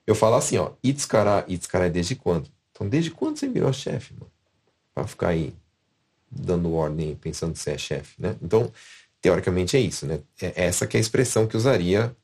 [0.06, 2.50] Eu falo assim, ó, Itzkara, Itzkara é desde quando?
[2.72, 4.30] Então, desde quando você virou chefe, mano?
[4.92, 5.54] Pra ficar aí
[6.30, 8.36] dando ordem, pensando que você é chefe, né?
[8.42, 8.72] Então,
[9.20, 10.20] teoricamente é isso, né?
[10.40, 12.14] É essa que é a expressão que usaria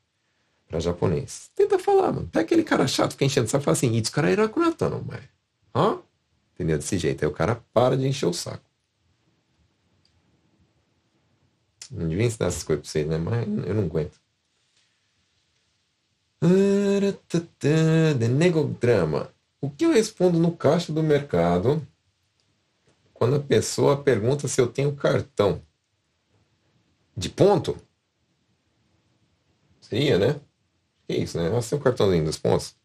[0.67, 1.49] para japonês.
[1.55, 2.27] Tenta falar, mano.
[2.27, 5.21] Tá aquele cara chato que enchendo o saco fala assim, Itzkara irakunatano, mas...
[5.73, 5.99] Hã?
[6.53, 6.77] Entendeu?
[6.77, 7.23] Desse jeito.
[7.23, 8.72] Aí o cara para de encher o saco.
[11.93, 13.17] Não devia ensinar essas coisas pra vocês, né?
[13.19, 14.19] Mas eu não aguento.
[18.17, 19.31] De negodrama.
[19.61, 21.87] O que eu respondo no caixa do mercado
[23.13, 25.61] quando a pessoa pergunta se eu tenho cartão?
[27.15, 27.77] De ponto?
[29.79, 30.41] Seria, né?
[31.07, 31.49] Que isso, né?
[31.49, 32.75] Você tem um cartãozinho dos pontos?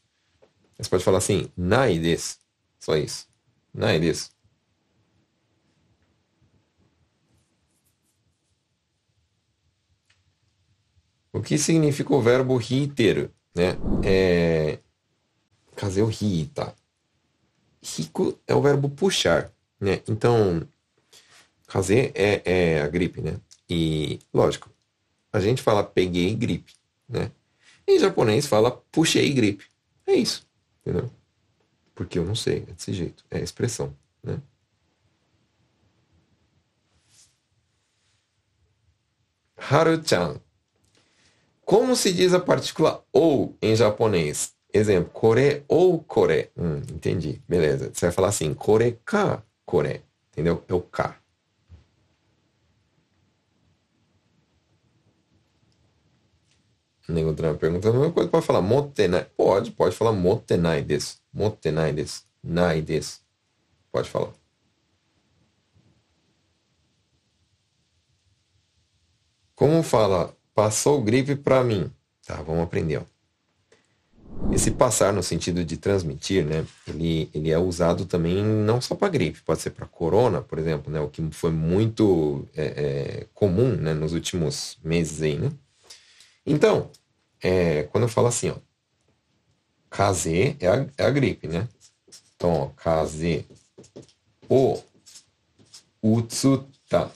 [0.78, 2.38] Você pode falar assim, nai des.
[2.78, 3.26] Só isso.
[3.72, 3.98] Nai
[11.38, 13.30] O que significa o verbo reiter?
[13.58, 13.76] né?
[14.04, 14.78] É...
[15.74, 16.10] Kaze o
[16.54, 16.74] tá?
[17.82, 20.02] Rico é o verbo puxar, né?
[20.08, 20.66] Então,
[21.66, 23.40] kaze é, é a gripe, né?
[23.68, 24.70] E, lógico,
[25.32, 26.74] a gente fala peguei gripe,
[27.08, 27.30] né?
[27.86, 29.66] Em japonês fala puxei gripe.
[30.06, 30.46] É isso,
[30.80, 31.10] entendeu?
[31.94, 34.40] Porque eu não sei, é desse jeito, é a expressão, né?
[39.56, 40.40] Haru-chan.
[41.68, 44.54] Como se diz a partícula ou em japonês?
[44.72, 46.50] Exemplo, kore ou kore.
[46.56, 47.42] Hum, entendi.
[47.46, 47.90] Beleza.
[47.92, 50.02] Você vai falar assim, kore ka kore.
[50.32, 50.64] Entendeu?
[50.66, 51.20] É o ka.
[57.06, 58.30] Nenhum pergunta a mesma coisa.
[58.30, 59.26] Pode falar motenai.
[59.36, 61.18] Pode, pode falar motenai desu.
[61.34, 62.22] Motenai desu.
[62.42, 63.20] Nai desu.
[63.92, 64.32] Pode falar.
[69.54, 71.88] Como fala, passou gripe para mim.
[72.26, 72.96] Tá, vamos aprender.
[72.96, 74.52] Ó.
[74.52, 76.66] Esse passar no sentido de transmitir, né?
[76.84, 80.92] Ele, ele é usado também não só para gripe, pode ser para corona, por exemplo,
[80.92, 80.98] né?
[80.98, 83.94] O que foi muito é, é, comum, né?
[83.94, 85.52] Nos últimos meses aí, né?
[86.44, 86.90] Então,
[87.40, 88.56] é, quando eu falo assim, ó,
[89.88, 91.68] kaze é a, é a gripe, né?
[92.34, 93.46] Então, ó, kaze
[94.48, 94.76] o
[96.02, 97.12] utsuta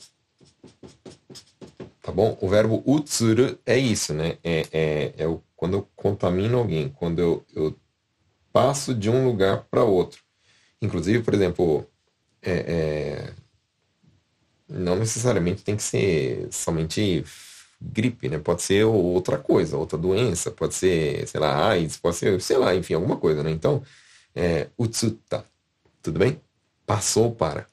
[2.13, 2.37] Tá bom?
[2.43, 4.37] O verbo utsuru é isso, né?
[4.45, 7.75] É, é, é o, quando eu contamino alguém, quando eu, eu
[8.53, 10.21] passo de um lugar para outro.
[10.83, 11.87] Inclusive, por exemplo,
[12.43, 13.33] é, é,
[14.69, 17.25] não necessariamente tem que ser somente
[17.81, 18.39] gripe, né?
[18.39, 22.75] Pode ser outra coisa, outra doença, pode ser, sei lá, AIDS, pode ser, sei lá,
[22.75, 23.51] enfim, alguma coisa, né?
[23.51, 23.83] Então,
[24.35, 25.47] é, utsuta,
[26.03, 26.39] tudo bem?
[26.85, 27.72] Passou para.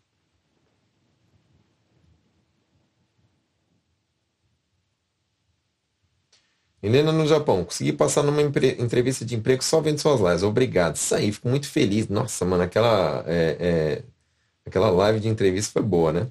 [6.82, 10.44] Helena no Japão, consegui passar numa entrevista de emprego só vendo suas lives.
[10.44, 10.96] Obrigado.
[10.96, 12.08] Isso aí, fico muito feliz.
[12.08, 14.04] Nossa, mano, aquela, é, é,
[14.66, 16.28] aquela live de entrevista foi boa, né?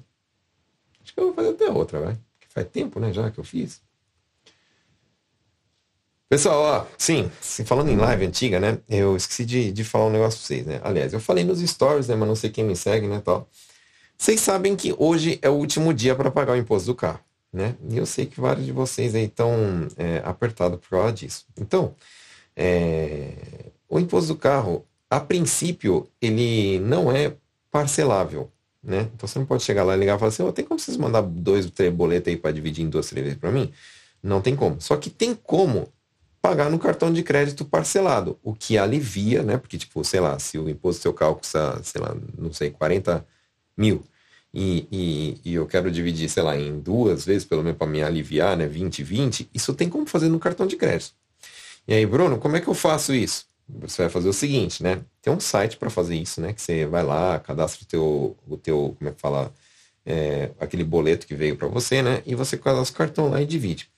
[1.03, 2.17] Acho que eu vou fazer até outra, vai.
[2.49, 3.79] Faz tempo, né, já que eu fiz.
[6.27, 7.29] Pessoal, ó, sim,
[7.65, 8.79] falando em live antiga, né?
[8.87, 10.79] Eu esqueci de, de falar um negócio pra vocês, né?
[10.83, 12.15] Aliás, eu falei nos stories, né?
[12.15, 13.21] Mas não sei quem me segue, né?
[13.23, 13.47] Tal.
[14.17, 17.19] Vocês sabem que hoje é o último dia para pagar o imposto do carro
[17.51, 17.75] né?
[17.89, 21.45] E eu sei que vários de vocês aí estão é, apertados por causa disso.
[21.57, 21.95] Então,
[22.55, 23.33] é,
[23.87, 27.33] o imposto do carro, a princípio, ele não é
[27.71, 28.51] parcelável,
[28.83, 29.09] né?
[29.15, 30.97] Então você não pode chegar lá e ligar e falar assim, oh, tem como vocês
[30.97, 33.71] mandar dois, três boletos aí para dividir em duas, três vezes para mim?
[34.21, 34.79] Não tem como.
[34.81, 35.91] Só que tem como
[36.41, 39.57] pagar no cartão de crédito parcelado, o que alivia, né?
[39.57, 42.69] Porque, tipo, sei lá, se o imposto do seu carro custa, sei lá, não sei,
[42.71, 43.25] 40
[43.77, 44.03] mil,
[44.53, 48.01] e, e, e, eu quero dividir, sei lá, em duas vezes, pelo menos para me
[48.01, 48.67] aliviar, né?
[48.67, 51.13] 20, 20, isso tem como fazer no cartão de crédito.
[51.87, 53.45] E aí, Bruno, como é que eu faço isso?
[53.67, 55.01] Você vai fazer o seguinte, né?
[55.21, 56.53] Tem um site para fazer isso, né?
[56.53, 59.53] Que você vai lá, cadastra o teu, o teu como é que fala?
[60.05, 62.23] É, aquele boleto que veio para você, né?
[62.25, 63.89] E você cadastra o cartão lá e divide.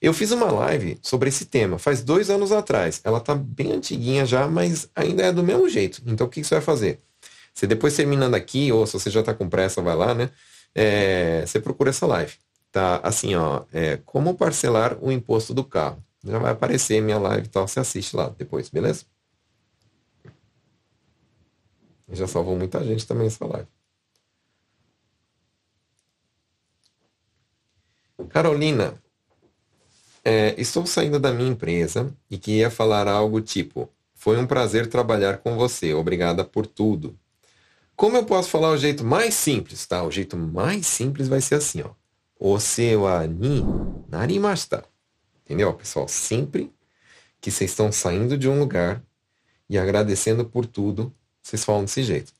[0.00, 3.00] Eu fiz uma live sobre esse tema faz dois anos atrás.
[3.02, 6.00] Ela tá bem antiguinha já, mas ainda é do mesmo jeito.
[6.06, 7.00] Então o que você vai fazer?
[7.58, 10.30] Você depois terminando aqui, ou se você já está com pressa, vai lá, né?
[10.72, 12.32] É, você procura essa live.
[12.70, 16.00] Tá assim, ó, é, como parcelar o imposto do carro.
[16.22, 19.06] Já vai aparecer minha live e tal, você assiste lá depois, beleza?
[22.12, 23.66] Já salvou muita gente também essa live.
[28.28, 28.94] Carolina,
[30.24, 35.38] é, estou saindo da minha empresa e queria falar algo tipo: Foi um prazer trabalhar
[35.38, 37.18] com você, obrigada por tudo.
[37.98, 40.04] Como eu posso falar o jeito mais simples, tá?
[40.04, 41.90] O jeito mais simples vai ser assim, ó.
[42.38, 43.60] Osewa ni
[44.08, 44.84] narimashita.
[45.44, 46.06] Entendeu, pessoal?
[46.06, 46.72] Sempre
[47.40, 49.02] que vocês estão saindo de um lugar
[49.68, 52.32] e agradecendo por tudo, vocês falam desse jeito.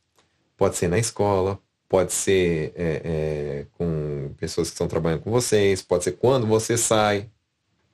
[0.56, 5.82] Pode ser na escola, pode ser é, é, com pessoas que estão trabalhando com vocês,
[5.82, 7.28] pode ser quando você sai,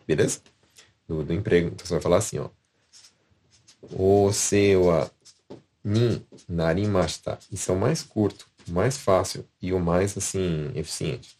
[0.06, 0.40] beleza?
[1.08, 1.68] Do, do emprego.
[1.68, 2.50] Então você vai falar assim, ó.
[3.90, 5.10] Osewa
[5.84, 7.38] ni narimashita.
[7.52, 11.38] Isso é o mais curto, mais fácil e o mais assim eficiente.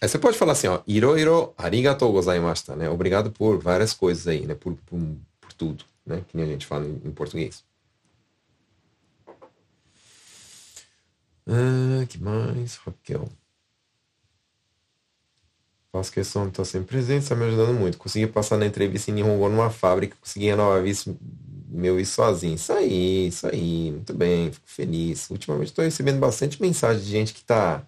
[0.00, 2.88] Aí você pode falar assim, ó, iroiro arigatou gozaimashita, né?
[2.88, 4.54] Obrigado por várias coisas aí, né?
[4.54, 5.00] Por, por,
[5.40, 6.24] por tudo, né?
[6.28, 7.64] Que nem a gente fala em, em português.
[11.46, 13.28] Ah, que mais, Raquel?
[15.98, 17.98] Faço questão de estar sempre presente, está me ajudando muito.
[17.98, 21.18] Consegui passar na entrevista em Nihongo numa fábrica, consegui renovar isso,
[21.68, 22.54] meu isso sozinho.
[22.54, 25.28] Isso aí, isso aí, muito bem, fico feliz.
[25.28, 27.82] Ultimamente estou recebendo bastante mensagem de gente que está,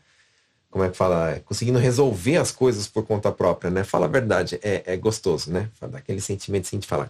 [0.71, 3.85] como é que fala, é, conseguindo resolver as coisas por conta própria, né?
[3.85, 5.71] Fala a verdade, é, é gostoso, né?
[5.81, 7.09] Dá aquele sentimento assim de falar,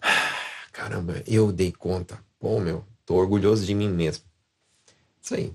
[0.00, 0.36] ah,
[0.72, 2.18] caramba, eu dei conta.
[2.40, 4.24] Bom, meu, tô orgulhoso de mim mesmo.
[5.22, 5.54] Isso aí.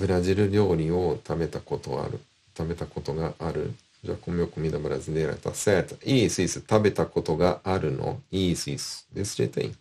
[0.00, 2.18] ブラジル料理を食べたことある
[2.56, 5.52] 食べたことがあるじゃあ、コミョコミダブラズネラタ。
[6.60, 8.18] 食べたことがあるの？
[8.30, 9.06] イースイス。
[9.12, 9.76] デスジェテイン。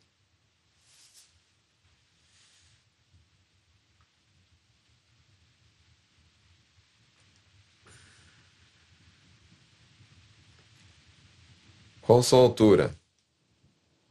[12.01, 12.83] コンソートゥーラ。
[12.83, 12.91] よ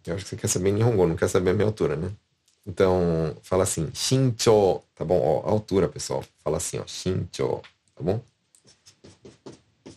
[0.06, 0.58] ろしく、今朝、
[1.96, 2.08] ね。
[2.68, 5.18] Então, fala assim, shincho, tá bom?
[5.18, 6.22] Ó, altura, pessoal.
[6.44, 7.62] Fala assim, ó, shincho,
[7.96, 8.20] tá bom?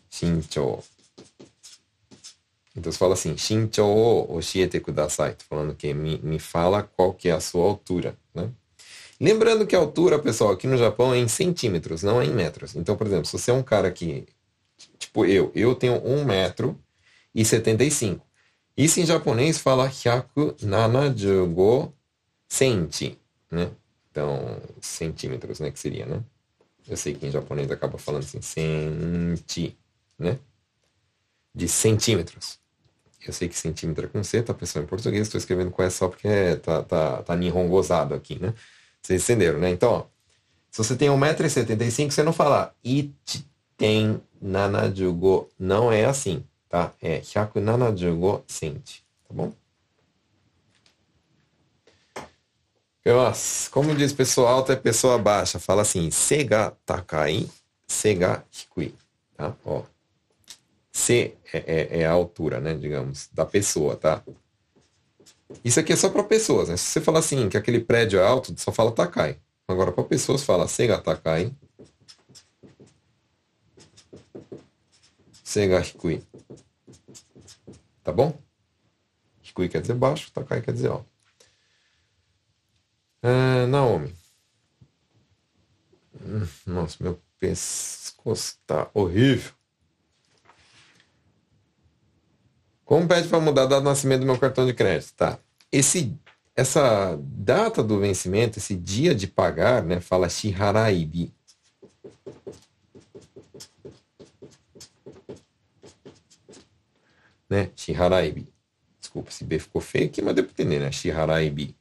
[0.09, 0.79] Shincho.
[2.73, 5.33] Então você fala assim, Shincho o oshiete kudasai.
[5.33, 8.49] Tô falando que me, me fala qual que é a sua altura, né?
[9.19, 12.77] Lembrando que a altura, pessoal, aqui no Japão é em centímetros, não é em metros.
[12.77, 14.25] Então, por exemplo, se você é um cara que,
[14.97, 16.79] tipo eu, eu tenho 1 metro
[17.35, 18.25] e 75.
[18.77, 21.93] Isso em japonês fala 175
[22.51, 23.17] senti,
[23.49, 23.71] né?
[24.11, 26.21] Então, centímetros, né, que seria, né?
[26.85, 29.77] Eu sei que em japonês acaba falando assim, senti
[30.19, 30.37] né?
[31.55, 32.59] De centímetros.
[33.25, 35.97] Eu sei que centímetro é com C, tá pessoal em português, estou escrevendo com S
[35.97, 38.53] só porque tá, tá, tá nihongosado aqui, né?
[39.01, 39.69] Vocês entenderam, né?
[39.69, 40.05] Então, ó,
[40.69, 45.49] se você tem 1,75m, você não fala it tem nanajugo.
[45.57, 46.93] Não é assim, tá?
[47.01, 49.53] É 175 centi, tá bom?
[53.05, 55.59] Nossa, como diz pessoa alta é pessoa baixa.
[55.59, 57.49] Fala assim, sega takai,
[57.87, 58.93] sega hikui,
[59.35, 59.55] tá?
[59.65, 59.83] Ó,
[60.91, 64.21] C é, é, é, a altura, né, digamos, da pessoa, tá?
[65.63, 66.77] Isso aqui é só para pessoas, né?
[66.77, 69.37] Se você falar assim, que aquele prédio é alto, só fala Takai.
[69.67, 71.51] Agora, para pessoas, fala Sega Takai.
[75.43, 76.23] Sega Hikui.
[78.03, 78.33] Tá bom?
[79.43, 81.10] Hikui quer dizer baixo, Takai quer dizer alto.
[83.23, 84.13] É, Naomi.
[86.19, 89.53] Hum, nossa, meu pescoço tá horrível.
[92.83, 95.13] Como pede para mudar a data de nascimento do meu cartão de crédito?
[95.13, 95.39] Tá.
[95.71, 96.17] Esse,
[96.55, 101.33] essa data do vencimento, esse dia de pagar, né, fala Shiharaibi.
[107.49, 107.71] Né?
[107.75, 108.47] Shiharaibi.
[108.99, 110.91] Desculpa, esse B ficou feio aqui, mas deu para entender, né?
[110.91, 111.75] Shiharaibi.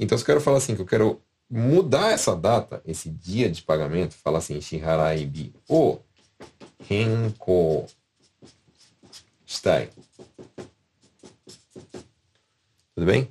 [0.00, 3.62] Então, se eu quero falar assim, que eu quero mudar essa data, esse dia de
[3.62, 5.54] pagamento, fala assim, Shiharaibi.
[5.68, 5.98] O
[6.88, 7.86] Renko
[9.50, 9.90] Stai.
[12.94, 13.28] Tudo bem?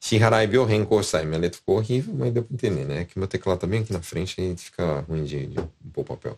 [0.00, 1.24] Shiharai bio renkosai.
[1.24, 3.04] Minha letra ficou horrível, mas deu para entender, né?
[3.04, 5.60] Que meu teclado tá bem aqui na frente e fica ruim de, de
[5.92, 6.36] pôr papel.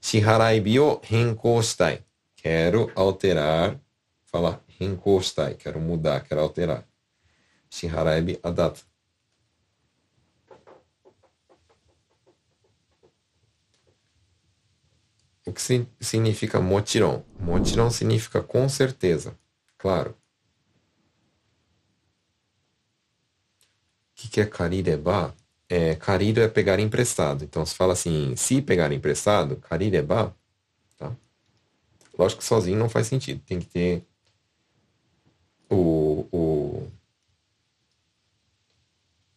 [0.00, 2.04] Shiharai bio renkostai.
[2.36, 3.80] Quero alterar.
[4.26, 5.54] Fala renkostai.
[5.54, 6.86] Quero mudar, quero alterar.
[7.68, 8.82] Shiharai a data.
[15.46, 15.60] O que
[16.00, 17.22] significa motiron?
[17.38, 19.36] Motiron significa com certeza.
[19.76, 20.16] Claro.
[24.24, 25.34] que, que é karireba?
[25.68, 27.44] É, karido é pegar emprestado.
[27.44, 30.34] Então se fala assim, se pegar emprestado, karireba,
[30.96, 31.14] tá?
[32.18, 33.40] Lógico que sozinho não faz sentido.
[33.44, 34.06] Tem que ter
[35.70, 36.90] o, o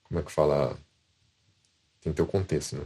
[0.03, 0.77] como é que fala?
[2.01, 2.85] Tem que ter o contexto, né?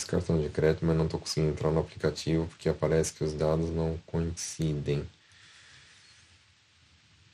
[0.00, 3.34] Fiz cartão de crédito, mas não estou conseguindo entrar no aplicativo porque aparece que os
[3.34, 5.06] dados não coincidem.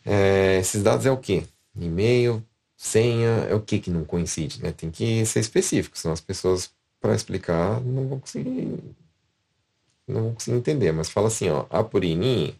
[0.04, 1.46] É, esses dados é o que?
[1.78, 2.44] E-mail,
[2.76, 4.72] senha, é o que que não coincide, né?
[4.72, 6.70] Tem que ser específico, senão as pessoas,
[7.00, 8.78] para explicar, não vão conseguir
[10.08, 12.54] não conseguir entender, mas fala assim, ó, apurini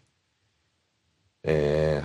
[1.43, 2.03] é,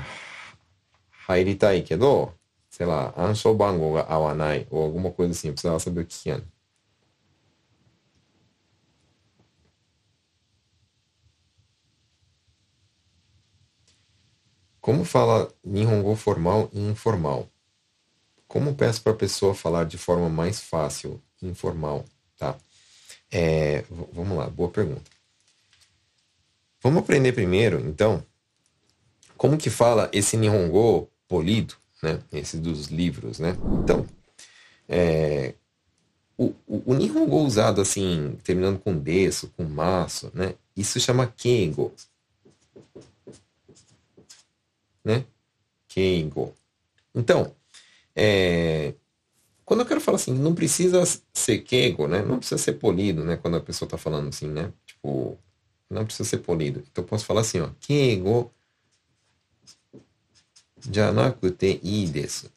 [1.28, 2.32] hairitai kedo,
[2.70, 6.40] sei lá, ansho bango awanai, ou alguma coisa assim, precisava saber o que é.
[14.82, 17.48] Como fala Nihongo formal e informal?
[18.48, 22.04] Como peço para a pessoa falar de forma mais fácil, informal,
[22.36, 22.56] tá?
[23.30, 25.08] É, vamos lá, boa pergunta.
[26.82, 28.26] Vamos aprender primeiro, então,
[29.36, 32.18] como que fala esse Nihongo polido, né?
[32.32, 33.56] Esse dos livros, né?
[33.80, 34.04] Então,
[34.88, 35.54] é,
[36.36, 40.56] o, o, o, Nihongo usado assim, terminando com desu, com maço, né?
[40.76, 41.94] Isso chama Keigo,
[45.04, 45.24] né?
[45.88, 46.54] Keigo.
[47.14, 47.54] Então,
[48.14, 48.94] é,
[49.64, 52.22] quando eu quero falar assim, não precisa ser Keigo, né?
[52.22, 53.36] Não precisa ser polido, né?
[53.36, 54.72] Quando a pessoa está falando assim, né?
[54.86, 55.38] Tipo,
[55.88, 56.82] não precisa ser polido.
[56.90, 58.50] Então eu posso falar assim, ó, Keigo
[60.90, 62.50] janakute ii desu.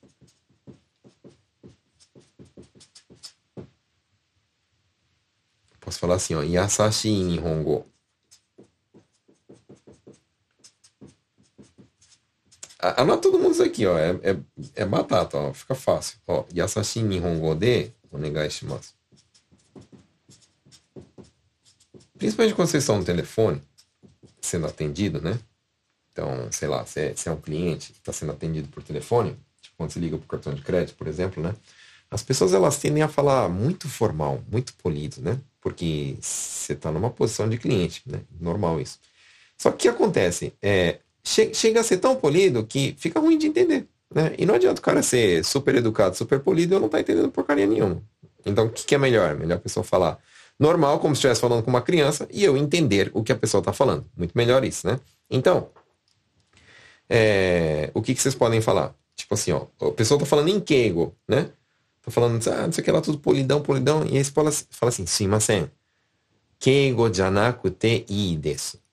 [5.80, 7.86] Posso falar assim, ó, yasashi nihongo.
[12.98, 13.98] Anota todo mundo isso aqui, ó.
[13.98, 14.38] É, é,
[14.76, 15.54] é batata, ó.
[15.54, 16.18] Fica fácil.
[16.28, 18.94] Ó, yasashi nihongo de onegai shimasu.
[22.18, 23.62] Principalmente quando vocês estão no telefone,
[24.42, 25.40] sendo atendido, né?
[26.12, 29.38] Então, sei lá, se é, se é um cliente que está sendo atendido por telefone,
[29.62, 31.54] tipo quando você liga para o cartão de crédito, por exemplo, né?
[32.10, 35.40] As pessoas elas tendem a falar muito formal, muito polido, né?
[35.60, 38.22] Porque você está numa posição de cliente, né?
[38.40, 39.00] Normal isso.
[39.58, 40.54] Só que o que acontece?
[40.62, 43.88] É, che chega a ser tão polido que fica ruim de entender.
[44.14, 44.34] Né?
[44.38, 47.02] E não adianta o cara ser super educado, super polido e eu não estar tá
[47.02, 48.02] entendendo porcaria nenhuma.
[48.46, 49.36] Então, o que, que é melhor?
[49.36, 50.20] Melhor a pessoa falar
[50.58, 53.60] normal, como se estivesse falando com uma criança, e eu entender o que a pessoa
[53.60, 54.06] está falando.
[54.16, 55.00] Muito melhor isso, né?
[55.30, 55.70] Então,
[57.10, 58.96] é, o que, que vocês podem falar?
[59.16, 61.50] Tipo assim, ó, a pessoa está falando em keigo, né?
[62.02, 64.52] Tá falando, ah, não sei o que lá, tudo polidão, polidão, e aí você fala,
[64.52, 65.68] fala assim, sim, mas é,
[66.60, 68.85] keigo janakute ii desu.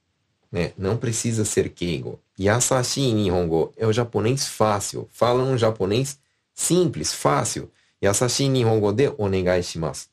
[0.53, 0.73] Né?
[0.77, 2.21] Não precisa ser keigo.
[2.39, 5.09] Yasashi Nihongo é o japonês fácil.
[5.11, 6.19] Fala um japonês
[6.55, 7.71] simples, fácil.
[8.05, 10.09] Yasashi Nihongo de onegai shimasu.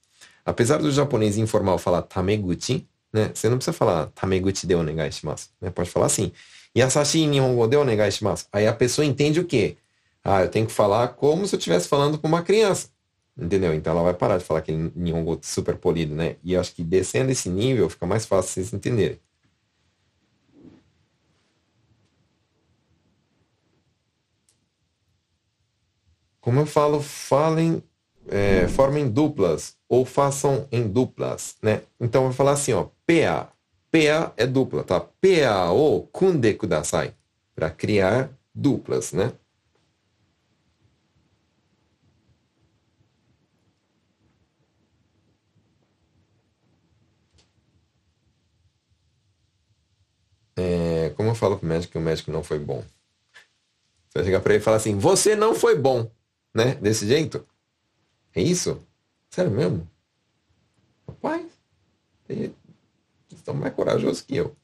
[0.46, 3.32] Apesar do japonês informal falar tameguchi, né?
[3.34, 5.50] Você não precisa falar tameguchi de onegai shimasu.
[5.60, 5.70] Né?
[5.70, 6.32] Pode falar assim.
[6.76, 8.46] Yasashi Nihongo de onegai shimasu.
[8.54, 9.76] Aí a pessoa entende o quê?
[10.24, 12.88] Ah, eu tenho que falar como se eu estivesse falando com uma criança.
[13.38, 13.74] Entendeu?
[13.74, 16.38] Então ela vai parar de falar aquele Nihongo super polido, né?
[16.44, 19.20] E acho que descendo esse nível fica mais fácil vocês entenderem.
[26.42, 27.84] Como eu falo, falem,
[28.28, 31.82] é, formem duplas ou façam em duplas, né?
[32.00, 33.50] Então eu vou falar assim, ó, PA.
[33.92, 35.00] PA é dupla, tá?
[35.00, 37.14] PAO kunde kudasai.
[37.56, 39.34] Para criar duplas, né?
[50.56, 52.84] É, como eu falo pro médico que o médico não foi bom?
[54.08, 56.10] Você vai chegar para ele e falar assim, você não foi bom,
[56.54, 56.76] né?
[56.76, 57.46] Desse jeito?
[58.36, 58.82] É isso?
[59.30, 59.90] Sério mesmo?
[61.08, 61.52] Rapaz,
[62.26, 62.52] vocês
[63.32, 64.56] estão mais corajosos que eu.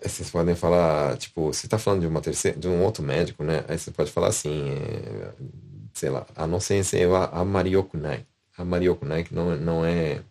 [0.00, 3.64] Vocês podem falar, tipo, você está falando de uma terceira, de um outro médico, né?
[3.68, 5.34] Aí você pode falar assim, é,
[5.94, 6.82] sei lá, a não ser
[7.32, 8.26] a Mariokunai.
[8.56, 10.22] A Mariokunai que não, não é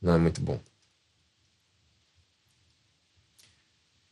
[0.00, 0.60] não é muito bom.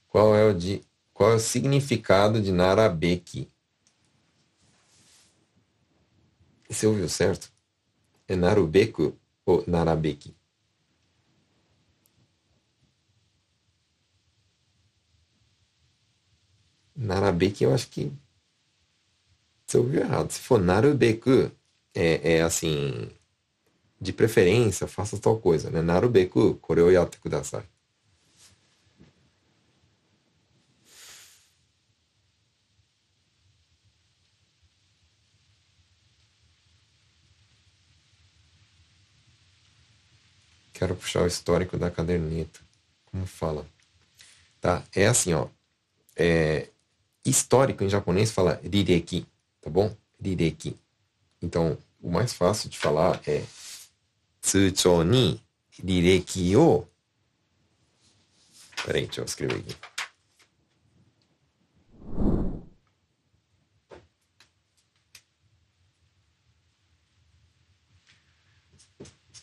[0.09, 0.83] Qual é o de
[1.17, 3.49] qual é o significado de Narabeki?
[6.69, 7.51] Você ouviu certo?
[8.29, 10.37] É Narubeku ou Narabeki?
[16.95, 18.13] Narabeki eu acho que
[19.67, 20.31] você ouviu errado.
[20.31, 21.51] Se for Narubeku,
[21.95, 23.11] é, é assim,
[23.99, 25.81] de preferência, faça tal coisa, né?
[25.81, 27.65] Narubeku, kore o yatte kudasai.
[40.79, 42.61] Quero puxar o histórico da caderneta.
[43.07, 43.67] Como fala?
[44.61, 44.85] Tá?
[44.95, 45.49] É assim, ó.
[46.15, 46.69] É,
[47.25, 49.27] histórico em japonês fala rireki,
[49.63, 49.97] tá bom?
[50.23, 50.77] Rireki.
[51.41, 53.43] Então, o mais fácil de falar é
[54.43, 55.41] tsuchou ni
[55.83, 56.87] rireki o
[58.85, 59.77] Peraí, deixa eu escrever aqui.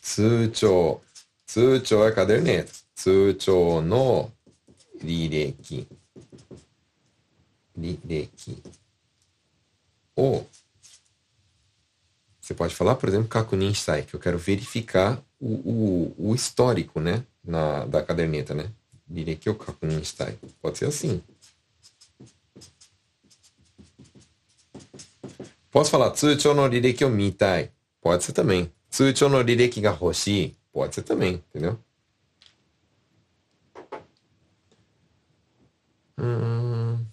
[0.00, 1.03] Tsuchou
[1.53, 2.71] Tsuchou é caderneta.
[2.95, 4.31] Tsuchou no
[5.01, 5.87] 履歴。
[7.77, 8.61] 履歴
[10.15, 10.45] を
[12.41, 16.99] você pode falar, por exemplo, Kakunin Shtai, que eu quero verificar o, o, o histórico
[16.99, 18.71] né, na, da caderneta, né?
[19.07, 20.35] Direi que o Kakunin Shtai.
[20.59, 21.21] Pode ser assim.
[25.69, 27.69] Posso falar Tsuchou no rireki o mitai.
[28.01, 28.71] Pode ser também.
[28.89, 30.55] Tsuchou no rireki ga hoshi.
[30.74, 31.78] Pode ser também, entendeu?
[36.18, 37.06] Hum...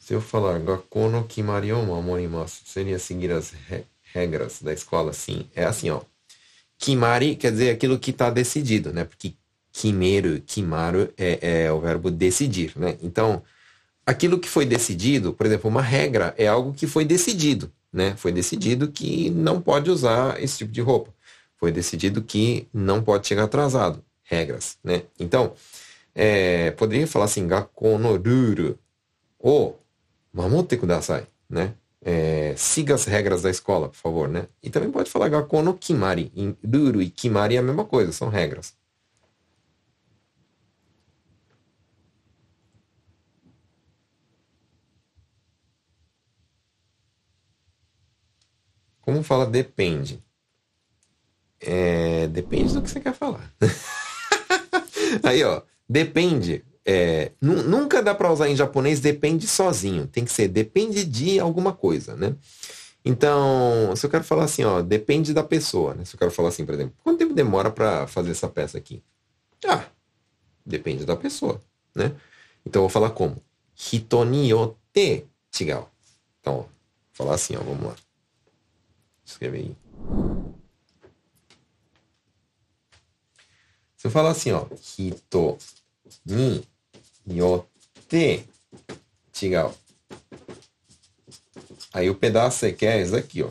[0.00, 3.52] Se eu falar Gakono Kimari o Mamorimasu, seria seguir as
[4.12, 5.12] regras da escola?
[5.12, 5.48] Sim.
[5.54, 6.00] É assim, ó.
[6.80, 9.04] Kimari quer dizer aquilo que está decidido, né?
[9.04, 9.34] Porque
[9.70, 12.96] kimeru, kimaru é, é o verbo decidir, né?
[13.02, 13.42] Então,
[14.06, 18.16] aquilo que foi decidido, por exemplo, uma regra é algo que foi decidido, né?
[18.16, 21.12] Foi decidido que não pode usar esse tipo de roupa.
[21.58, 24.02] Foi decidido que não pode chegar atrasado.
[24.22, 25.02] Regras, né?
[25.18, 25.52] Então,
[26.14, 28.78] é, poderia falar assim, gakko no ruru
[29.38, 29.78] ou
[30.32, 31.74] mamotte kudasai, né?
[32.02, 34.48] É, siga as regras da escola, por favor, né?
[34.62, 36.32] E também pode falar gakko no kimari.
[36.64, 38.74] Ruru e kimari é a mesma coisa, são regras.
[49.00, 50.22] Como fala depende?
[51.60, 53.52] É, depende do que você quer falar.
[55.22, 56.64] Aí, ó, depende.
[56.84, 60.06] É, nunca dá para usar em japonês depende sozinho.
[60.06, 62.34] Tem que ser depende de alguma coisa, né?
[63.04, 66.04] Então, se eu quero falar assim, ó, depende da pessoa, né?
[66.04, 69.02] Se eu quero falar assim, por exemplo, quanto tempo demora para fazer essa peça aqui?
[69.66, 69.84] Ah,
[70.64, 71.60] depende da pessoa,
[71.94, 72.14] né?
[72.64, 73.42] Então, eu vou falar como?
[73.92, 74.50] Hito ni
[75.50, 75.90] chigau.
[76.40, 76.64] Então, ó,
[77.12, 77.94] falar assim, ó, vamos lá.
[79.24, 79.76] Escreve aí.
[83.96, 84.66] Se eu falar assim, ó,
[84.98, 85.56] hito
[86.24, 86.62] ni
[87.28, 88.44] yotte
[89.32, 89.74] chigau.
[91.92, 93.50] Aí o pedaço que você quer é esse aqui, ó.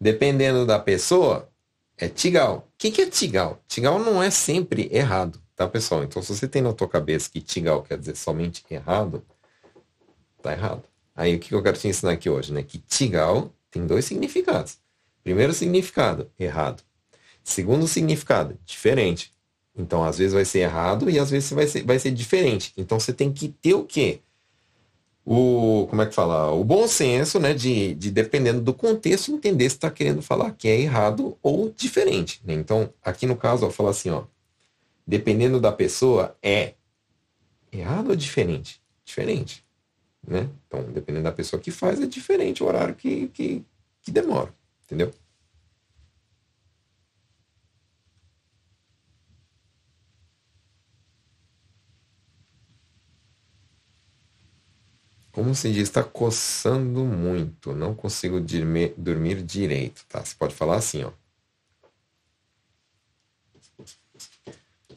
[0.00, 1.50] Dependendo da pessoa,
[1.98, 2.68] é tigal.
[2.68, 3.60] O que, que é tigal?
[3.68, 6.02] Tigal não é sempre errado, tá, pessoal?
[6.02, 9.22] Então, se você tem na tua cabeça que tigal quer dizer somente errado,
[10.42, 10.82] tá errado.
[11.14, 12.62] Aí, o que eu quero te ensinar aqui hoje, né?
[12.62, 14.78] Que tigal tem dois significados.
[15.22, 16.82] Primeiro significado, errado.
[17.44, 19.32] Segundo significado, diferente.
[19.80, 22.72] Então, às vezes vai ser errado e às vezes vai ser, vai ser diferente.
[22.76, 24.20] Então, você tem que ter o quê?
[25.24, 26.50] O, como é que fala?
[26.52, 27.54] O bom senso, né?
[27.54, 32.40] De, de dependendo do contexto, entender se está querendo falar que é errado ou diferente.
[32.44, 32.54] Né?
[32.54, 34.24] Então, aqui no caso, eu falo assim, ó.
[35.06, 36.74] Dependendo da pessoa, é
[37.72, 38.80] errado ou diferente?
[39.04, 39.64] Diferente
[40.26, 40.48] né?
[40.66, 43.64] Então, dependendo da pessoa que faz, é diferente o horário que, que,
[44.02, 44.52] que demora,
[44.84, 45.10] entendeu?
[55.32, 60.24] Como se diz, está coçando muito, não consigo dormir, dormir direito, tá?
[60.24, 61.12] Você pode falar assim, ó.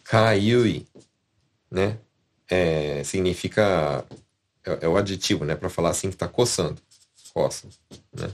[0.04, 0.88] Kaiui,
[1.70, 2.00] né?
[2.50, 4.06] É, significa
[4.64, 5.56] é, é o aditivo, né?
[5.56, 6.82] Para falar assim que está coçando.
[7.34, 7.68] Coça,
[8.14, 8.32] né?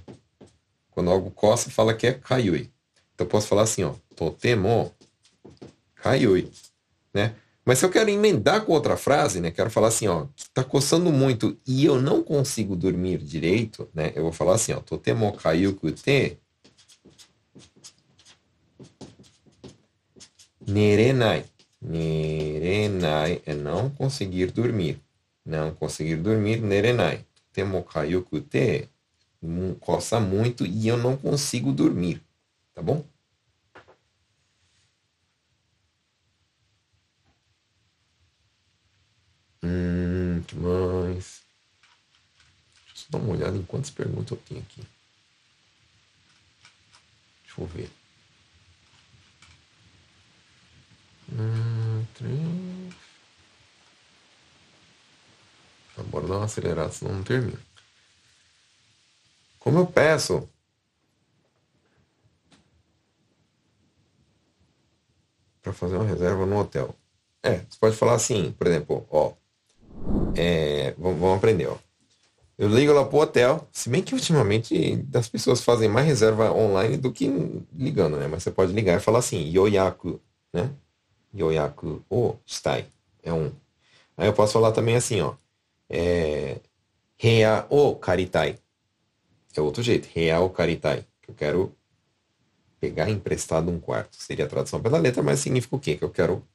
[0.91, 2.71] Quando algo coça, fala que é kaiui.
[3.13, 4.93] Então eu posso falar assim, ó, totemo
[5.95, 6.51] kaiui,
[7.13, 7.35] né?
[7.69, 9.51] Mas se eu quero emendar com outra frase, né?
[9.51, 14.11] Quero falar assim, ó, tá coçando muito e eu não consigo dormir direito, né?
[14.15, 16.39] Eu vou falar assim, ó, totemo kaiuku te
[20.67, 21.45] nerenai.
[21.79, 24.99] Nerenai é não conseguir dormir
[25.45, 27.23] não conseguir dormir, nerenai.
[27.53, 28.89] Temo kayuku te,
[29.79, 32.19] coça muito e eu não consigo dormir.
[32.73, 33.03] Tá bom?
[39.63, 41.41] Hum, que mais?
[42.87, 44.81] Deixa eu dar uma olhada em quantas perguntas eu tenho aqui.
[47.43, 47.89] Deixa eu ver.
[51.31, 52.93] Hum, três.
[55.95, 57.59] Tá, bora dar uma acelerada, senão não termina.
[59.59, 60.49] Como eu peço
[65.61, 66.95] para fazer uma reserva no hotel?
[67.43, 69.33] É, você pode falar assim, por exemplo, ó,
[70.35, 71.77] é, vamos, aprender, ó.
[72.57, 76.97] Eu ligo lá pro hotel, se bem que ultimamente as pessoas fazem mais reserva online
[76.97, 77.29] do que
[77.73, 78.27] ligando, né?
[78.27, 80.19] Mas você pode ligar e falar assim, yoyaku,
[80.53, 80.69] né?
[81.33, 82.85] Yoyaku o stai,
[83.23, 83.51] é um.
[84.17, 85.35] Aí eu posso falar também assim, ó,
[85.89, 86.59] é,
[87.21, 88.57] Rea o Karitai.
[89.53, 90.07] É outro jeito.
[90.13, 91.05] Rea o Karitai.
[91.27, 91.75] Eu quero
[92.79, 94.15] pegar emprestado um quarto.
[94.15, 95.97] Seria a tradução pela letra, mas significa o quê?
[95.97, 96.47] Que eu quero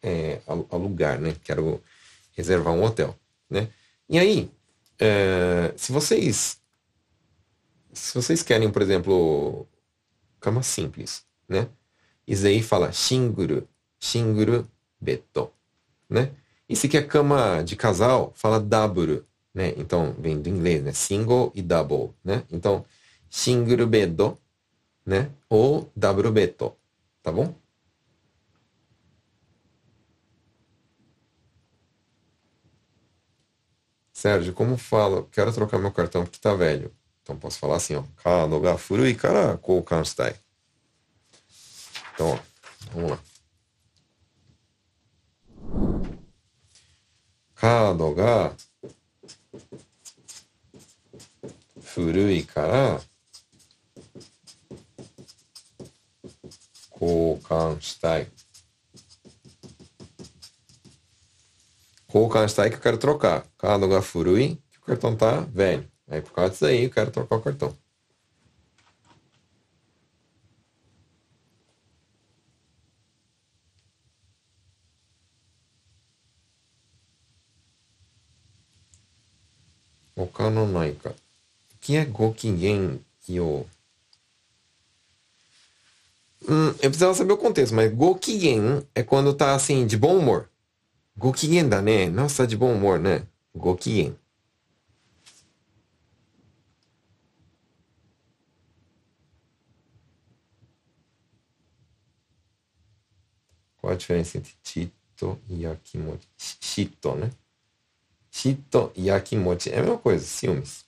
[0.00, 0.40] é,
[0.70, 1.34] alugar, né?
[1.42, 1.82] Quero
[2.32, 3.18] reservar um hotel,
[3.48, 3.68] né?
[4.08, 4.50] E aí,
[4.98, 6.60] é, se vocês
[7.92, 9.66] se vocês querem, por exemplo,
[10.40, 11.68] cama simples, né?
[12.26, 13.68] Isso aí fala shinguru,
[14.00, 14.66] shinguru
[15.00, 15.50] beto,
[16.08, 16.32] né?
[16.68, 19.74] E se quer cama de casal, fala double, né?
[19.76, 20.92] Então, vem do inglês, né?
[20.92, 22.44] Single e double, né?
[22.50, 22.84] Então,
[23.28, 24.38] single bedo,
[25.04, 25.30] né?
[25.48, 26.74] Ou double beto,
[27.22, 27.54] tá bom?
[34.22, 35.26] Sérgio, como fala?
[35.32, 36.94] Quero trocar meu cartão porque tá velho.
[37.24, 38.04] Então posso falar assim, ó.
[38.22, 40.36] Kanoga furui kara koukan kanstai.
[42.14, 42.38] Então, ó,
[42.92, 43.18] vamos lá.
[47.56, 48.56] Kanoga
[51.80, 53.02] furui kara
[56.90, 58.28] koukan kanstai.
[62.11, 62.67] いから交換したい。
[62.67, 63.45] 交換したいque eu quero trocar.
[63.57, 65.87] Cardo ga furui, que o cartão tá velho.
[66.07, 67.75] Aí por causa disso aí eu quero trocar o cartão.
[80.17, 81.11] Okano naika.
[81.11, 82.99] O que é Gokigen
[83.29, 83.67] Yo?
[86.49, 90.49] Hum, eu precisava saber o contexto, mas Gokigen é quando tá assim, de bom humor.
[91.16, 92.08] Gokigen da né?
[92.08, 93.26] Nossa, de bom humor, né?
[93.54, 94.16] Gokigen.
[103.76, 106.28] Qual a diferença entre Chito e Yakimochi?
[106.38, 107.30] Chito, né?
[108.30, 110.86] Chito e Yakimochi é a mesma coisa, ciúmes.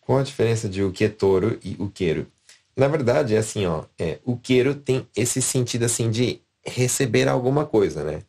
[0.00, 2.30] Qual a diferença de uketoro e ukeru?
[2.76, 8.04] Na verdade, é assim, ó, é, ukeru tem esse sentido assim de receber alguma coisa,
[8.04, 8.22] né?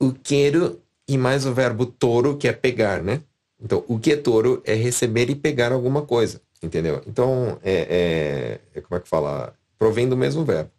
[0.00, 3.22] Ukeru e mais o verbo toro, que é pegar, né?
[3.60, 7.02] Então, uketoro é receber e pegar alguma coisa, entendeu?
[7.06, 9.54] Então, é, é, é como é que fala?
[9.78, 10.70] Provém do mesmo verbo.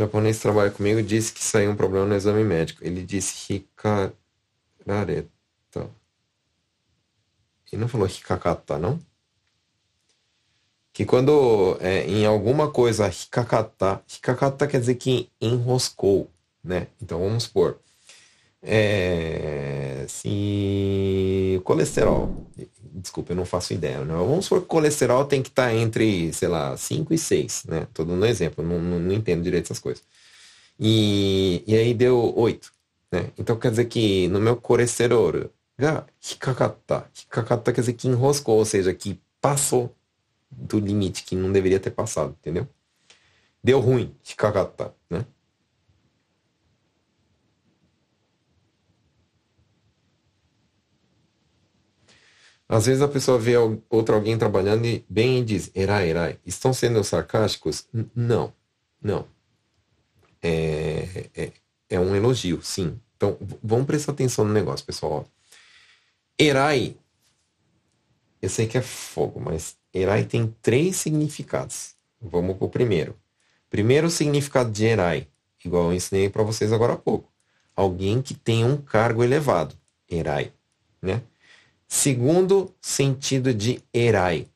[0.00, 2.84] Japonês que trabalha comigo disse que saiu um problema no exame médico.
[2.84, 4.14] Ele disse hikarareta.
[7.72, 8.98] Ele não falou hikakata, não?
[10.92, 16.28] Que quando é, em alguma coisa hikakata, hikakata quer dizer que enroscou,
[16.64, 16.88] né?
[17.00, 17.78] Então vamos supor.
[18.62, 22.46] É, se colesterol,
[22.94, 24.14] desculpa, eu não faço ideia, né?
[24.14, 27.64] vamos supor que o colesterol tem que estar tá entre, sei lá, 5 e 6,
[27.66, 27.86] né?
[27.94, 30.02] Tô dando um exemplo, não, não, não, entendo direito essas coisas.
[30.78, 32.72] E, e aí deu 8,
[33.12, 33.30] né?
[33.38, 35.50] Então quer dizer que no meu colesterol,
[36.22, 39.94] hikakata, hikakata quer dizer que enroscou, ou seja, que passou
[40.50, 42.68] do limite, que não deveria ter passado, entendeu?
[43.62, 45.24] Deu ruim, hikakata, né?
[52.72, 53.54] Às vezes a pessoa vê
[53.88, 56.38] outro alguém trabalhando e bem e diz, erai, erai.
[56.46, 57.88] Estão sendo sarcásticos?
[58.14, 58.52] Não,
[59.02, 59.26] não.
[60.40, 61.52] É, é,
[61.88, 62.96] é, um elogio, sim.
[63.16, 65.26] Então, vamos prestar atenção no negócio, pessoal.
[66.38, 66.94] Erai,
[68.40, 71.96] eu sei que é fogo, mas Erai tem três significados.
[72.20, 73.16] Vamos para o primeiro.
[73.68, 75.26] Primeiro significado de Erai,
[75.64, 77.28] igual eu ensinei para vocês agora há pouco.
[77.74, 79.74] Alguém que tem um cargo elevado.
[80.08, 80.52] Erai,
[81.02, 81.20] né?
[81.92, 84.46] Segundo sentido de erai,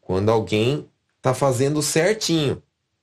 [0.00, 2.60] quando alguém está fazendo certinho,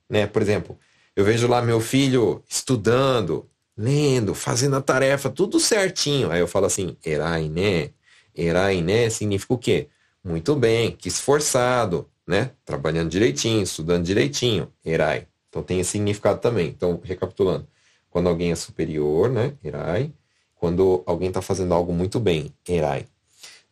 [0.10, 0.28] né?
[0.28, 0.78] Por exemplo,
[1.16, 6.30] eu vejo lá meu filho estudando, lendo, fazendo a tarefa, tudo certinho.
[6.30, 7.92] Aí eu falo assim, erai, né?
[8.36, 9.10] Erai, né?
[9.10, 9.88] Significa o quê?
[10.22, 12.52] Muito bem, que esforçado, né?
[12.66, 15.26] Trabalhando direitinho, estudando direitinho, erai.
[15.48, 16.68] Então tem esse significado também.
[16.68, 17.66] Então, recapitulando,
[18.10, 19.54] quando alguém é superior, né?
[19.64, 20.12] Erai.
[20.54, 23.08] Quando alguém está fazendo algo muito bem, erai.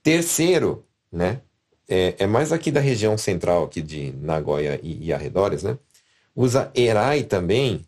[0.07, 1.41] Terceiro, né?
[1.85, 5.77] É, é, mais aqui da região central aqui de Nagoya e, e arredores, né?
[6.33, 7.85] Usa erai também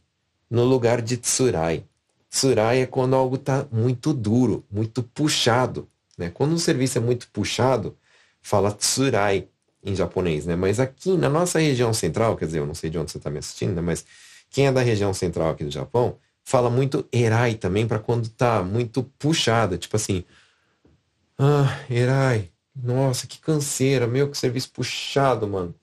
[0.49, 1.85] no lugar de tsurai.
[2.29, 5.87] Tsurai é quando algo está muito duro, muito puxado.
[6.17, 6.29] Né?
[6.29, 7.95] Quando um serviço é muito puxado,
[8.41, 9.47] fala tsurai
[9.81, 10.57] em japonês, né?
[10.57, 13.29] Mas aqui na nossa região central, quer dizer, eu não sei de onde você está
[13.29, 13.81] me assistindo, né?
[13.81, 14.05] Mas
[14.49, 18.61] quem é da região central aqui do Japão, fala muito erai também para quando está
[18.61, 20.25] muito puxado, tipo assim,
[21.39, 25.73] ah, Erai, nossa, que canseira, meu, que serviço puxado, mano.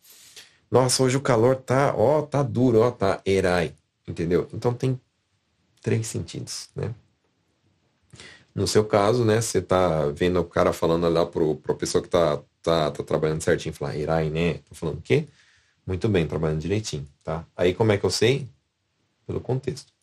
[0.70, 3.74] Nossa, hoje o calor tá, ó, tá duro, ó, tá, Erai,
[4.06, 4.48] entendeu?
[4.52, 5.00] Então tem
[5.80, 6.94] três sentidos, né?
[8.54, 12.08] No seu caso, né, você tá vendo o cara falando lá pro, pro pessoa que
[12.08, 14.54] tá, tá, tá trabalhando certinho, falar, Erai, né?
[14.68, 15.26] Tô falando o quê?
[15.86, 17.46] Muito bem, trabalhando direitinho, tá?
[17.56, 18.48] Aí como é que eu sei?
[19.26, 19.95] Pelo contexto.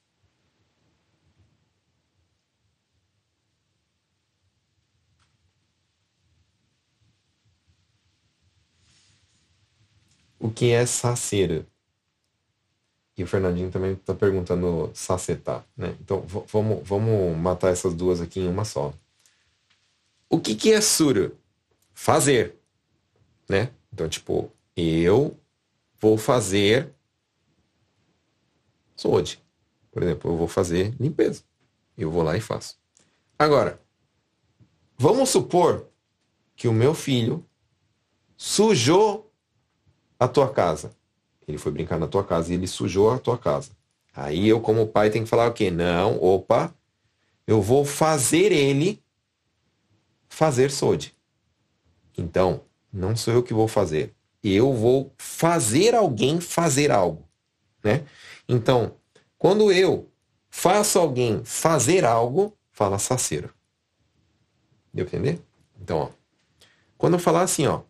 [10.43, 11.65] O que é sacer?
[13.15, 15.95] E o Fernandinho também está perguntando sacetar, né?
[16.01, 16.21] Então
[16.51, 18.93] vamos, vamos matar essas duas aqui em uma só.
[20.29, 21.37] O que, que é suru?
[21.93, 22.57] Fazer,
[23.47, 23.71] né?
[23.93, 25.39] Então, tipo, eu
[25.97, 26.93] vou fazer
[28.97, 29.39] soji.
[29.91, 31.43] Por exemplo, eu vou fazer limpeza.
[31.97, 32.77] Eu vou lá e faço.
[33.39, 33.79] Agora,
[34.97, 35.87] vamos supor
[36.53, 37.45] que o meu filho
[38.35, 39.32] sujou
[40.24, 40.91] a tua casa.
[41.47, 43.71] Ele foi brincar na tua casa e ele sujou a tua casa.
[44.15, 45.71] Aí eu, como pai, tenho que falar o quê?
[45.71, 46.74] Não, opa,
[47.47, 49.01] eu vou fazer ele
[50.30, 51.15] fazer sode.
[52.17, 52.61] Então,
[52.91, 54.13] não sou eu que vou fazer.
[54.43, 57.28] Eu vou fazer alguém fazer algo,
[57.84, 58.05] né?
[58.47, 58.95] Então,
[59.38, 60.09] quando eu
[60.49, 63.53] faço alguém fazer algo, fala saceiro.
[64.93, 65.41] Deu entender?
[65.82, 66.09] Então, ó,
[66.97, 67.82] quando eu falar assim, ó,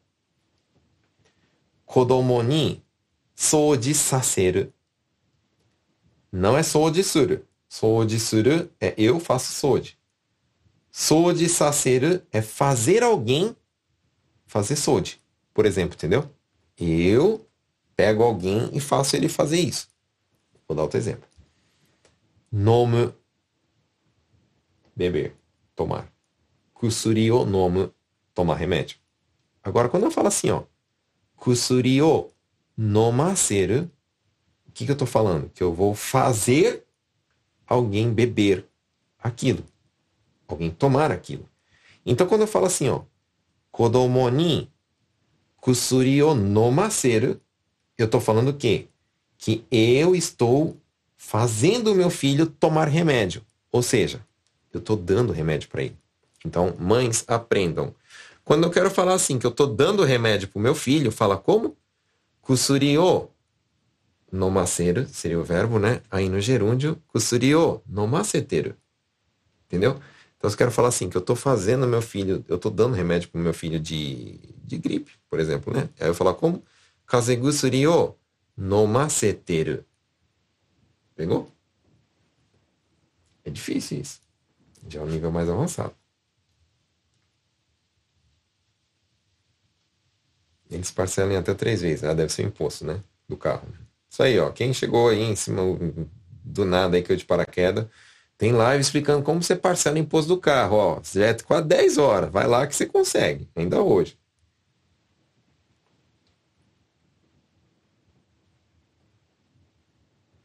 [1.94, 2.82] kodomo ni
[3.36, 4.74] soji saseru,
[6.32, 7.46] não é soji suru.
[7.70, 9.96] Soji suru é eu faço soji.
[10.90, 13.56] Soji saseru é fazer alguém
[14.48, 15.22] fazer soji.
[15.54, 16.28] Por exemplo, entendeu?
[16.76, 17.48] Eu
[17.96, 19.88] pego alguém e faço ele fazer isso.
[20.68, 21.30] Vou dar outro exemplo.
[22.52, 23.14] Nomu,
[24.96, 25.36] beber,
[25.76, 26.12] tomar.
[26.74, 27.94] Kusuri o nomu,
[28.34, 28.98] tomar remédio.
[29.62, 30.64] Agora, quando eu falo assim, ó,
[31.44, 32.30] kusuri o
[32.78, 33.92] nomaseru,
[34.66, 35.50] o que, que eu estou falando?
[35.50, 36.86] Que eu vou fazer
[37.68, 38.66] alguém beber
[39.20, 39.62] aquilo.
[40.48, 41.46] Alguém tomar aquilo.
[42.06, 43.02] Então, quando eu falo assim, ó,
[43.74, 44.72] kodomo ni
[45.58, 47.42] kusuri o nomaseru,
[47.98, 48.88] eu estou falando o quê?
[49.38, 50.78] Que eu estou
[51.18, 53.46] fazendo o meu filho tomar remédio.
[53.70, 54.26] Ou seja,
[54.72, 55.98] eu estou dando remédio para ele.
[56.46, 57.94] Então, mães, aprendam.
[58.44, 61.38] Quando eu quero falar assim, que eu estou dando remédio para o meu filho, fala
[61.38, 61.78] como?
[62.42, 63.30] Kusuri o
[64.32, 66.02] nomaseru, seria o verbo, né?
[66.12, 68.76] Aí no gerúndio, kusuri o nomaseteru.
[69.68, 70.00] Entendeu?
[70.38, 73.30] Então, eu quero falar assim, que eu estou fazendo meu filho, eu estou dando remédio
[73.30, 75.88] para o meu filho de, de gripe, por exemplo, né?
[75.98, 76.62] Aí eu falar como?
[77.06, 78.14] Kazegusuri o
[78.58, 79.86] nomaseteru.
[81.16, 81.50] Pegou?
[83.46, 84.20] É difícil isso.
[84.90, 85.94] Já é um nível mais avançado.
[90.84, 92.04] Eles parcelam em até três vezes.
[92.04, 93.02] Ah, deve ser o imposto, né?
[93.28, 93.68] Do carro.
[94.10, 94.52] Isso aí, ó.
[94.52, 95.62] Quem chegou aí em cima
[96.44, 97.88] do nada aí que eu de paraquedas,
[98.38, 101.02] tem live explicando como você parcela o imposto do carro, ó.
[101.04, 102.30] Já é quase 10 horas.
[102.32, 104.18] Vai lá que você consegue, ainda hoje.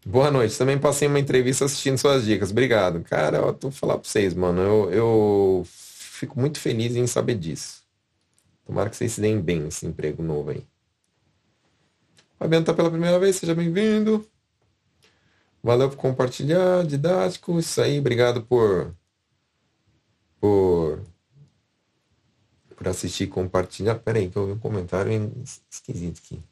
[0.07, 0.57] Boa noite.
[0.57, 2.51] Também passei uma entrevista assistindo suas dicas.
[2.51, 3.03] Obrigado.
[3.03, 4.61] Cara, eu tô falar pra vocês, mano.
[4.63, 7.88] Eu, eu fico muito feliz em saber disso.
[8.69, 10.63] Tomara que vocês se deem bem nesse emprego novo aí.
[12.39, 14.29] Fabiano tá pela primeira vez, seja bem-vindo.
[15.63, 18.95] Valeu por compartilhar, didático, isso aí, obrigado por
[20.39, 21.03] por
[22.77, 23.95] por assistir e compartilhar.
[23.95, 25.33] Pera aí, que eu vi um comentário
[25.71, 26.45] esquisito aqui.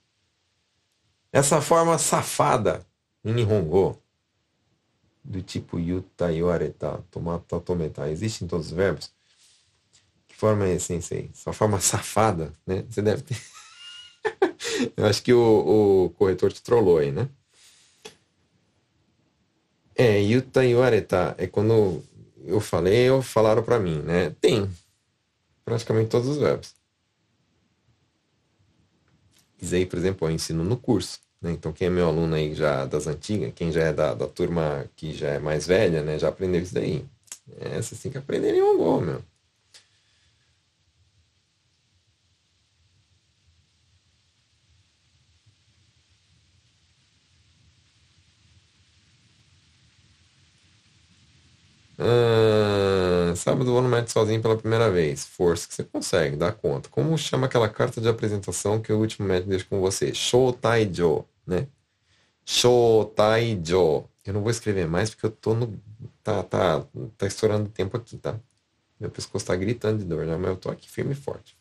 [1.31, 2.81] Essa forma safada
[3.23, 4.03] em Nihongo
[5.23, 9.15] do tipo yuta, yoreta, tomata, tometa, existe em todos os verbos?
[10.37, 11.31] Forma é esse, sensei?
[11.33, 12.85] Só forma safada, né?
[12.91, 13.37] Você deve ter...
[14.97, 17.29] Eu acho que o, o corretor te trollou aí, né?
[19.95, 22.03] É, yuta yoreta é quando
[22.45, 24.35] eu falei ou falaram para mim, né?
[24.41, 24.71] Tem
[25.65, 26.75] praticamente todos os verbos.
[29.73, 31.19] Aí, por exemplo, eu ensino no curso.
[31.41, 31.53] Né?
[31.53, 34.85] Então, quem é meu aluno aí já das antigas, quem já é da, da turma
[34.95, 36.19] que já é mais velha, né?
[36.19, 37.05] Já aprendeu isso daí.
[37.59, 39.23] É, você tem que aprender em gol, meu.
[51.99, 55.25] Ah, sábado vou no médico sozinho pela primeira vez.
[55.25, 56.89] Força que você consegue, dá conta.
[56.89, 60.13] Como chama aquela carta de apresentação que o último médico deixa com você?
[60.15, 61.69] Shotaijo, né?
[62.47, 64.09] Shotaijo.
[64.25, 65.81] Eu não vou escrever mais porque eu tô no.
[66.23, 66.87] Tá, tá,
[67.19, 68.39] tá estourando tempo aqui, tá?
[69.01, 70.37] Meu pescoço tá gritando de dor, né?
[70.37, 71.57] Mas eu tô aqui firme e forte.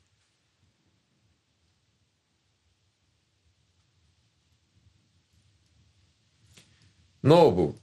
[7.22, 7.76] Novo,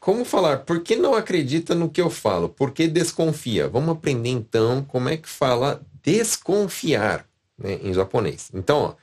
[0.00, 0.58] como falar?
[0.58, 2.48] Por que não acredita no que eu falo?
[2.48, 3.68] Por que desconfia?
[3.68, 7.26] Vamos aprender então como é que fala desconfiar
[7.58, 8.50] né, em japonês.
[8.54, 8.94] Então, ó,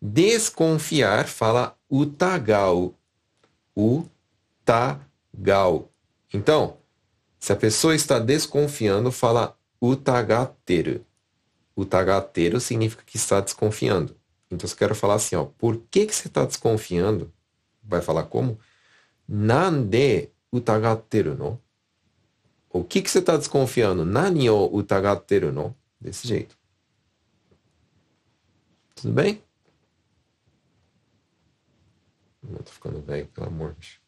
[0.00, 2.94] desconfiar fala utagau.
[3.76, 5.90] Utagau.
[6.32, 6.76] Então,
[7.38, 11.04] se a pessoa está desconfiando, fala utagateru.
[11.76, 14.16] Utagateru significa que está desconfiando.
[14.50, 17.32] Então, eu quero falar assim, ó, por que, que você está desconfiando?
[17.82, 18.58] Vai falar como?
[19.28, 21.59] Nande 疑ってるの
[22.69, 24.05] O que, que você está desconfiando?
[24.05, 25.75] Nani o utagateru no?
[25.99, 26.57] Desse jeito.
[28.95, 29.43] Tudo bem?
[32.41, 34.01] Não tô ficando velho, pelo amor de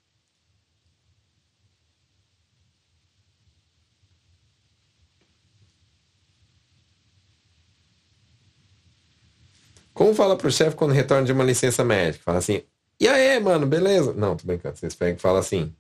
[9.94, 12.24] Como fala pro chefe quando retorna de uma licença médica?
[12.24, 12.64] Fala assim,
[13.00, 14.14] e aí, mano, beleza?
[14.14, 14.78] Não, tô brincando.
[14.78, 15.76] Vocês pegam e falam assim.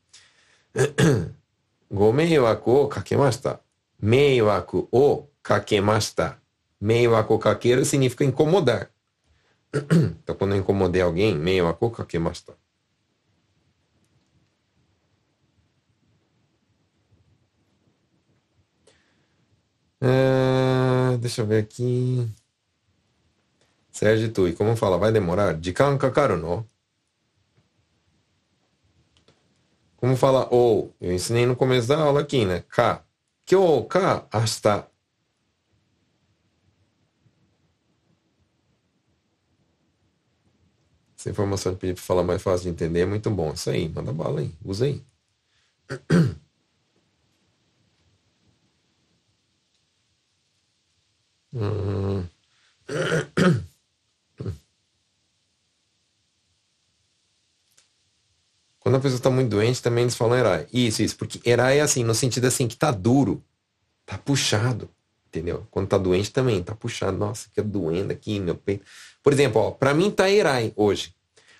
[1.90, 3.60] Gomeiwaku o kakemashita.
[4.00, 6.38] Meiwaku o kakemashita.
[6.80, 8.90] Meiwaku kakeru significa incomodar.
[9.72, 12.56] então, quando eu incomodei alguém, meiwaku kakemashita.
[20.00, 22.28] Uh, deixa eu ver aqui.
[23.90, 24.96] Sérgio Tui, como fala?
[24.96, 25.58] Vai demorar?
[25.60, 26.64] Jikan kakaru no?
[29.98, 30.94] Como fala ou?
[31.00, 32.62] Eu ensinei no começo da aula aqui, né?
[32.68, 33.04] Ka.
[33.44, 34.88] Kyo ka ashita.
[41.18, 43.52] Essa informação de pedir para falar mais fácil de entender é muito bom.
[43.52, 44.54] Isso aí, manda bala aí.
[44.64, 45.04] Usa aí.
[51.52, 52.24] hum.
[58.88, 60.66] Quando a pessoa está muito doente, também eles falam Erai.
[60.72, 61.14] Isso, isso.
[61.14, 63.44] Porque Erai é assim, no sentido assim, que tá duro.
[64.06, 64.88] Tá puxado.
[65.26, 65.66] Entendeu?
[65.70, 67.18] Quando tá doente também, tá puxado.
[67.18, 68.86] Nossa, que doendo aqui, meu peito.
[69.22, 71.14] Por exemplo, ó, pra mim tá Erai hoje.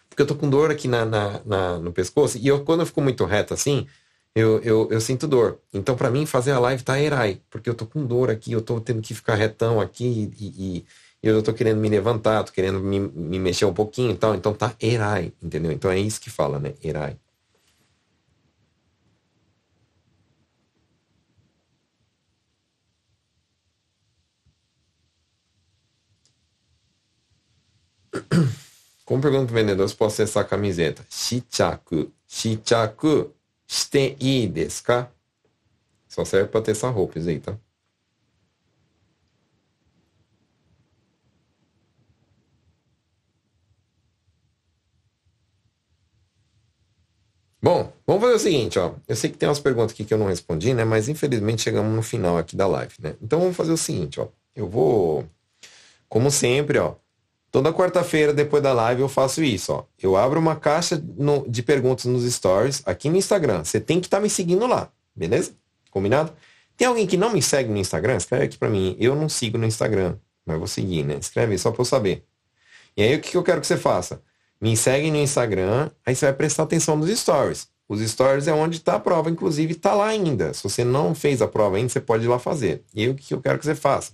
[0.09, 2.39] Porque eu tô com dor aqui na, na, na, no pescoço.
[2.39, 3.87] E eu, quando eu fico muito reto assim,
[4.35, 5.59] eu, eu, eu sinto dor.
[5.75, 7.43] Então, para mim, fazer a live tá Erai.
[7.51, 10.85] Porque eu tô com dor aqui, eu tô tendo que ficar retão aqui e, e
[11.23, 14.35] eu tô querendo me levantar, tô querendo me, me mexer um pouquinho e tal.
[14.35, 15.73] Então tá Erai, entendeu?
[15.73, 16.75] Então é isso que fala, né?
[16.83, 17.17] Erai.
[29.05, 31.05] Como pergunta o vendedor se posso acessar a camiseta?
[31.11, 32.13] Shichaku.
[32.27, 33.33] Shichaku
[33.67, 35.11] shite ii desu ka?
[36.09, 37.57] Só serve para ter essa roupa, aí, tá?
[47.61, 48.95] Bom, vamos fazer o seguinte, ó.
[49.07, 50.85] Eu sei que tem umas perguntas aqui que eu não respondi, né?
[50.85, 53.17] Mas infelizmente chegamos no final aqui da live, né?
[53.21, 54.29] Então vamos fazer o seguinte, ó.
[54.55, 55.29] Eu vou,
[56.09, 56.95] como sempre, ó.
[57.51, 59.85] Toda quarta-feira, depois da live, eu faço isso, ó.
[60.01, 63.65] Eu abro uma caixa no, de perguntas nos stories aqui no Instagram.
[63.65, 65.53] Você tem que estar tá me seguindo lá, beleza?
[65.91, 66.33] Combinado?
[66.77, 68.17] Tem alguém que não me segue no Instagram?
[68.17, 68.97] Escreve aqui para mim.
[69.01, 71.17] Eu não sigo no Instagram, mas vou seguir, né?
[71.21, 72.25] Escreve só para eu saber.
[72.97, 74.23] E aí o que eu quero que você faça?
[74.61, 77.69] Me segue no Instagram, aí você vai prestar atenção nos stories.
[77.89, 80.53] Os stories é onde está a prova, inclusive está lá ainda.
[80.53, 82.83] Se você não fez a prova ainda, você pode ir lá fazer.
[82.95, 84.13] E o que eu quero que você faça?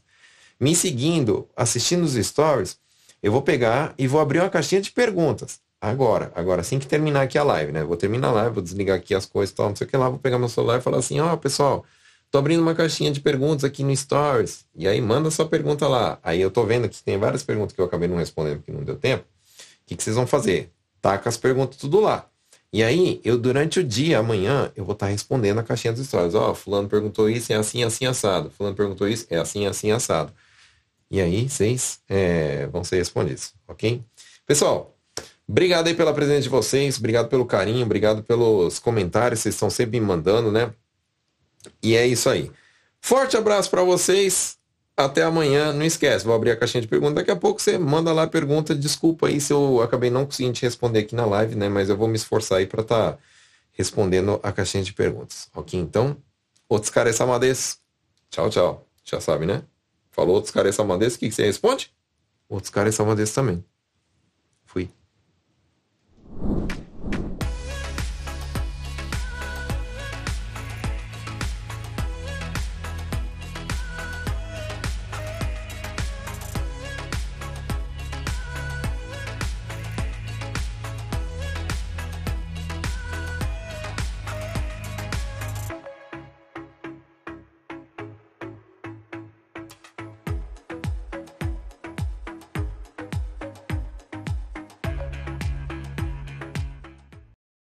[0.61, 2.79] Me seguindo, assistindo os stories,
[3.23, 5.59] eu vou pegar e vou abrir uma caixinha de perguntas.
[5.81, 7.83] Agora, agora, assim que terminar aqui a live, né?
[7.83, 10.09] Vou terminar a live, vou desligar aqui as coisas tal, não sei o que lá,
[10.09, 11.85] vou pegar meu celular e falar assim, ó, oh, pessoal,
[12.31, 14.65] tô abrindo uma caixinha de perguntas aqui no Stories.
[14.75, 16.19] E aí manda sua pergunta lá.
[16.23, 18.83] Aí eu tô vendo que tem várias perguntas que eu acabei não respondendo porque não
[18.83, 19.25] deu tempo.
[19.85, 20.71] O que, que vocês vão fazer?
[21.01, 22.29] Taca as perguntas tudo lá.
[22.73, 26.07] E aí, eu durante o dia, amanhã, eu vou estar tá respondendo a caixinha dos
[26.07, 26.35] stories.
[26.35, 28.51] Ó, oh, fulano perguntou isso, é assim, assim, assado.
[28.51, 30.33] Fulano perguntou isso, é assim, assim, assado.
[31.11, 34.03] E aí, vocês é, vão ser respondidos, ok?
[34.47, 34.97] Pessoal,
[35.47, 40.01] obrigado aí pela presença de vocês, obrigado pelo carinho, obrigado pelos comentários, vocês estão sempre
[40.01, 40.73] me mandando, né?
[41.83, 42.51] E é isso aí.
[43.01, 44.59] Forte abraço para vocês.
[44.97, 45.73] Até amanhã.
[45.73, 47.17] Não esquece, vou abrir a caixinha de perguntas.
[47.17, 48.75] Daqui a pouco você manda lá a pergunta.
[48.75, 51.69] Desculpa aí se eu acabei não conseguindo te responder aqui na live, né?
[51.69, 53.19] Mas eu vou me esforçar aí para estar tá
[53.73, 55.49] respondendo a caixinha de perguntas.
[55.55, 55.79] Ok?
[55.79, 56.17] Então,
[56.69, 57.19] outros caras.
[58.31, 58.87] Tchau, tchau.
[59.05, 59.63] Já sabe, né?
[60.11, 61.17] Falou outros caras amades.
[61.17, 61.93] O que, que você responde?
[62.49, 62.97] Outros caras
[63.35, 63.65] também.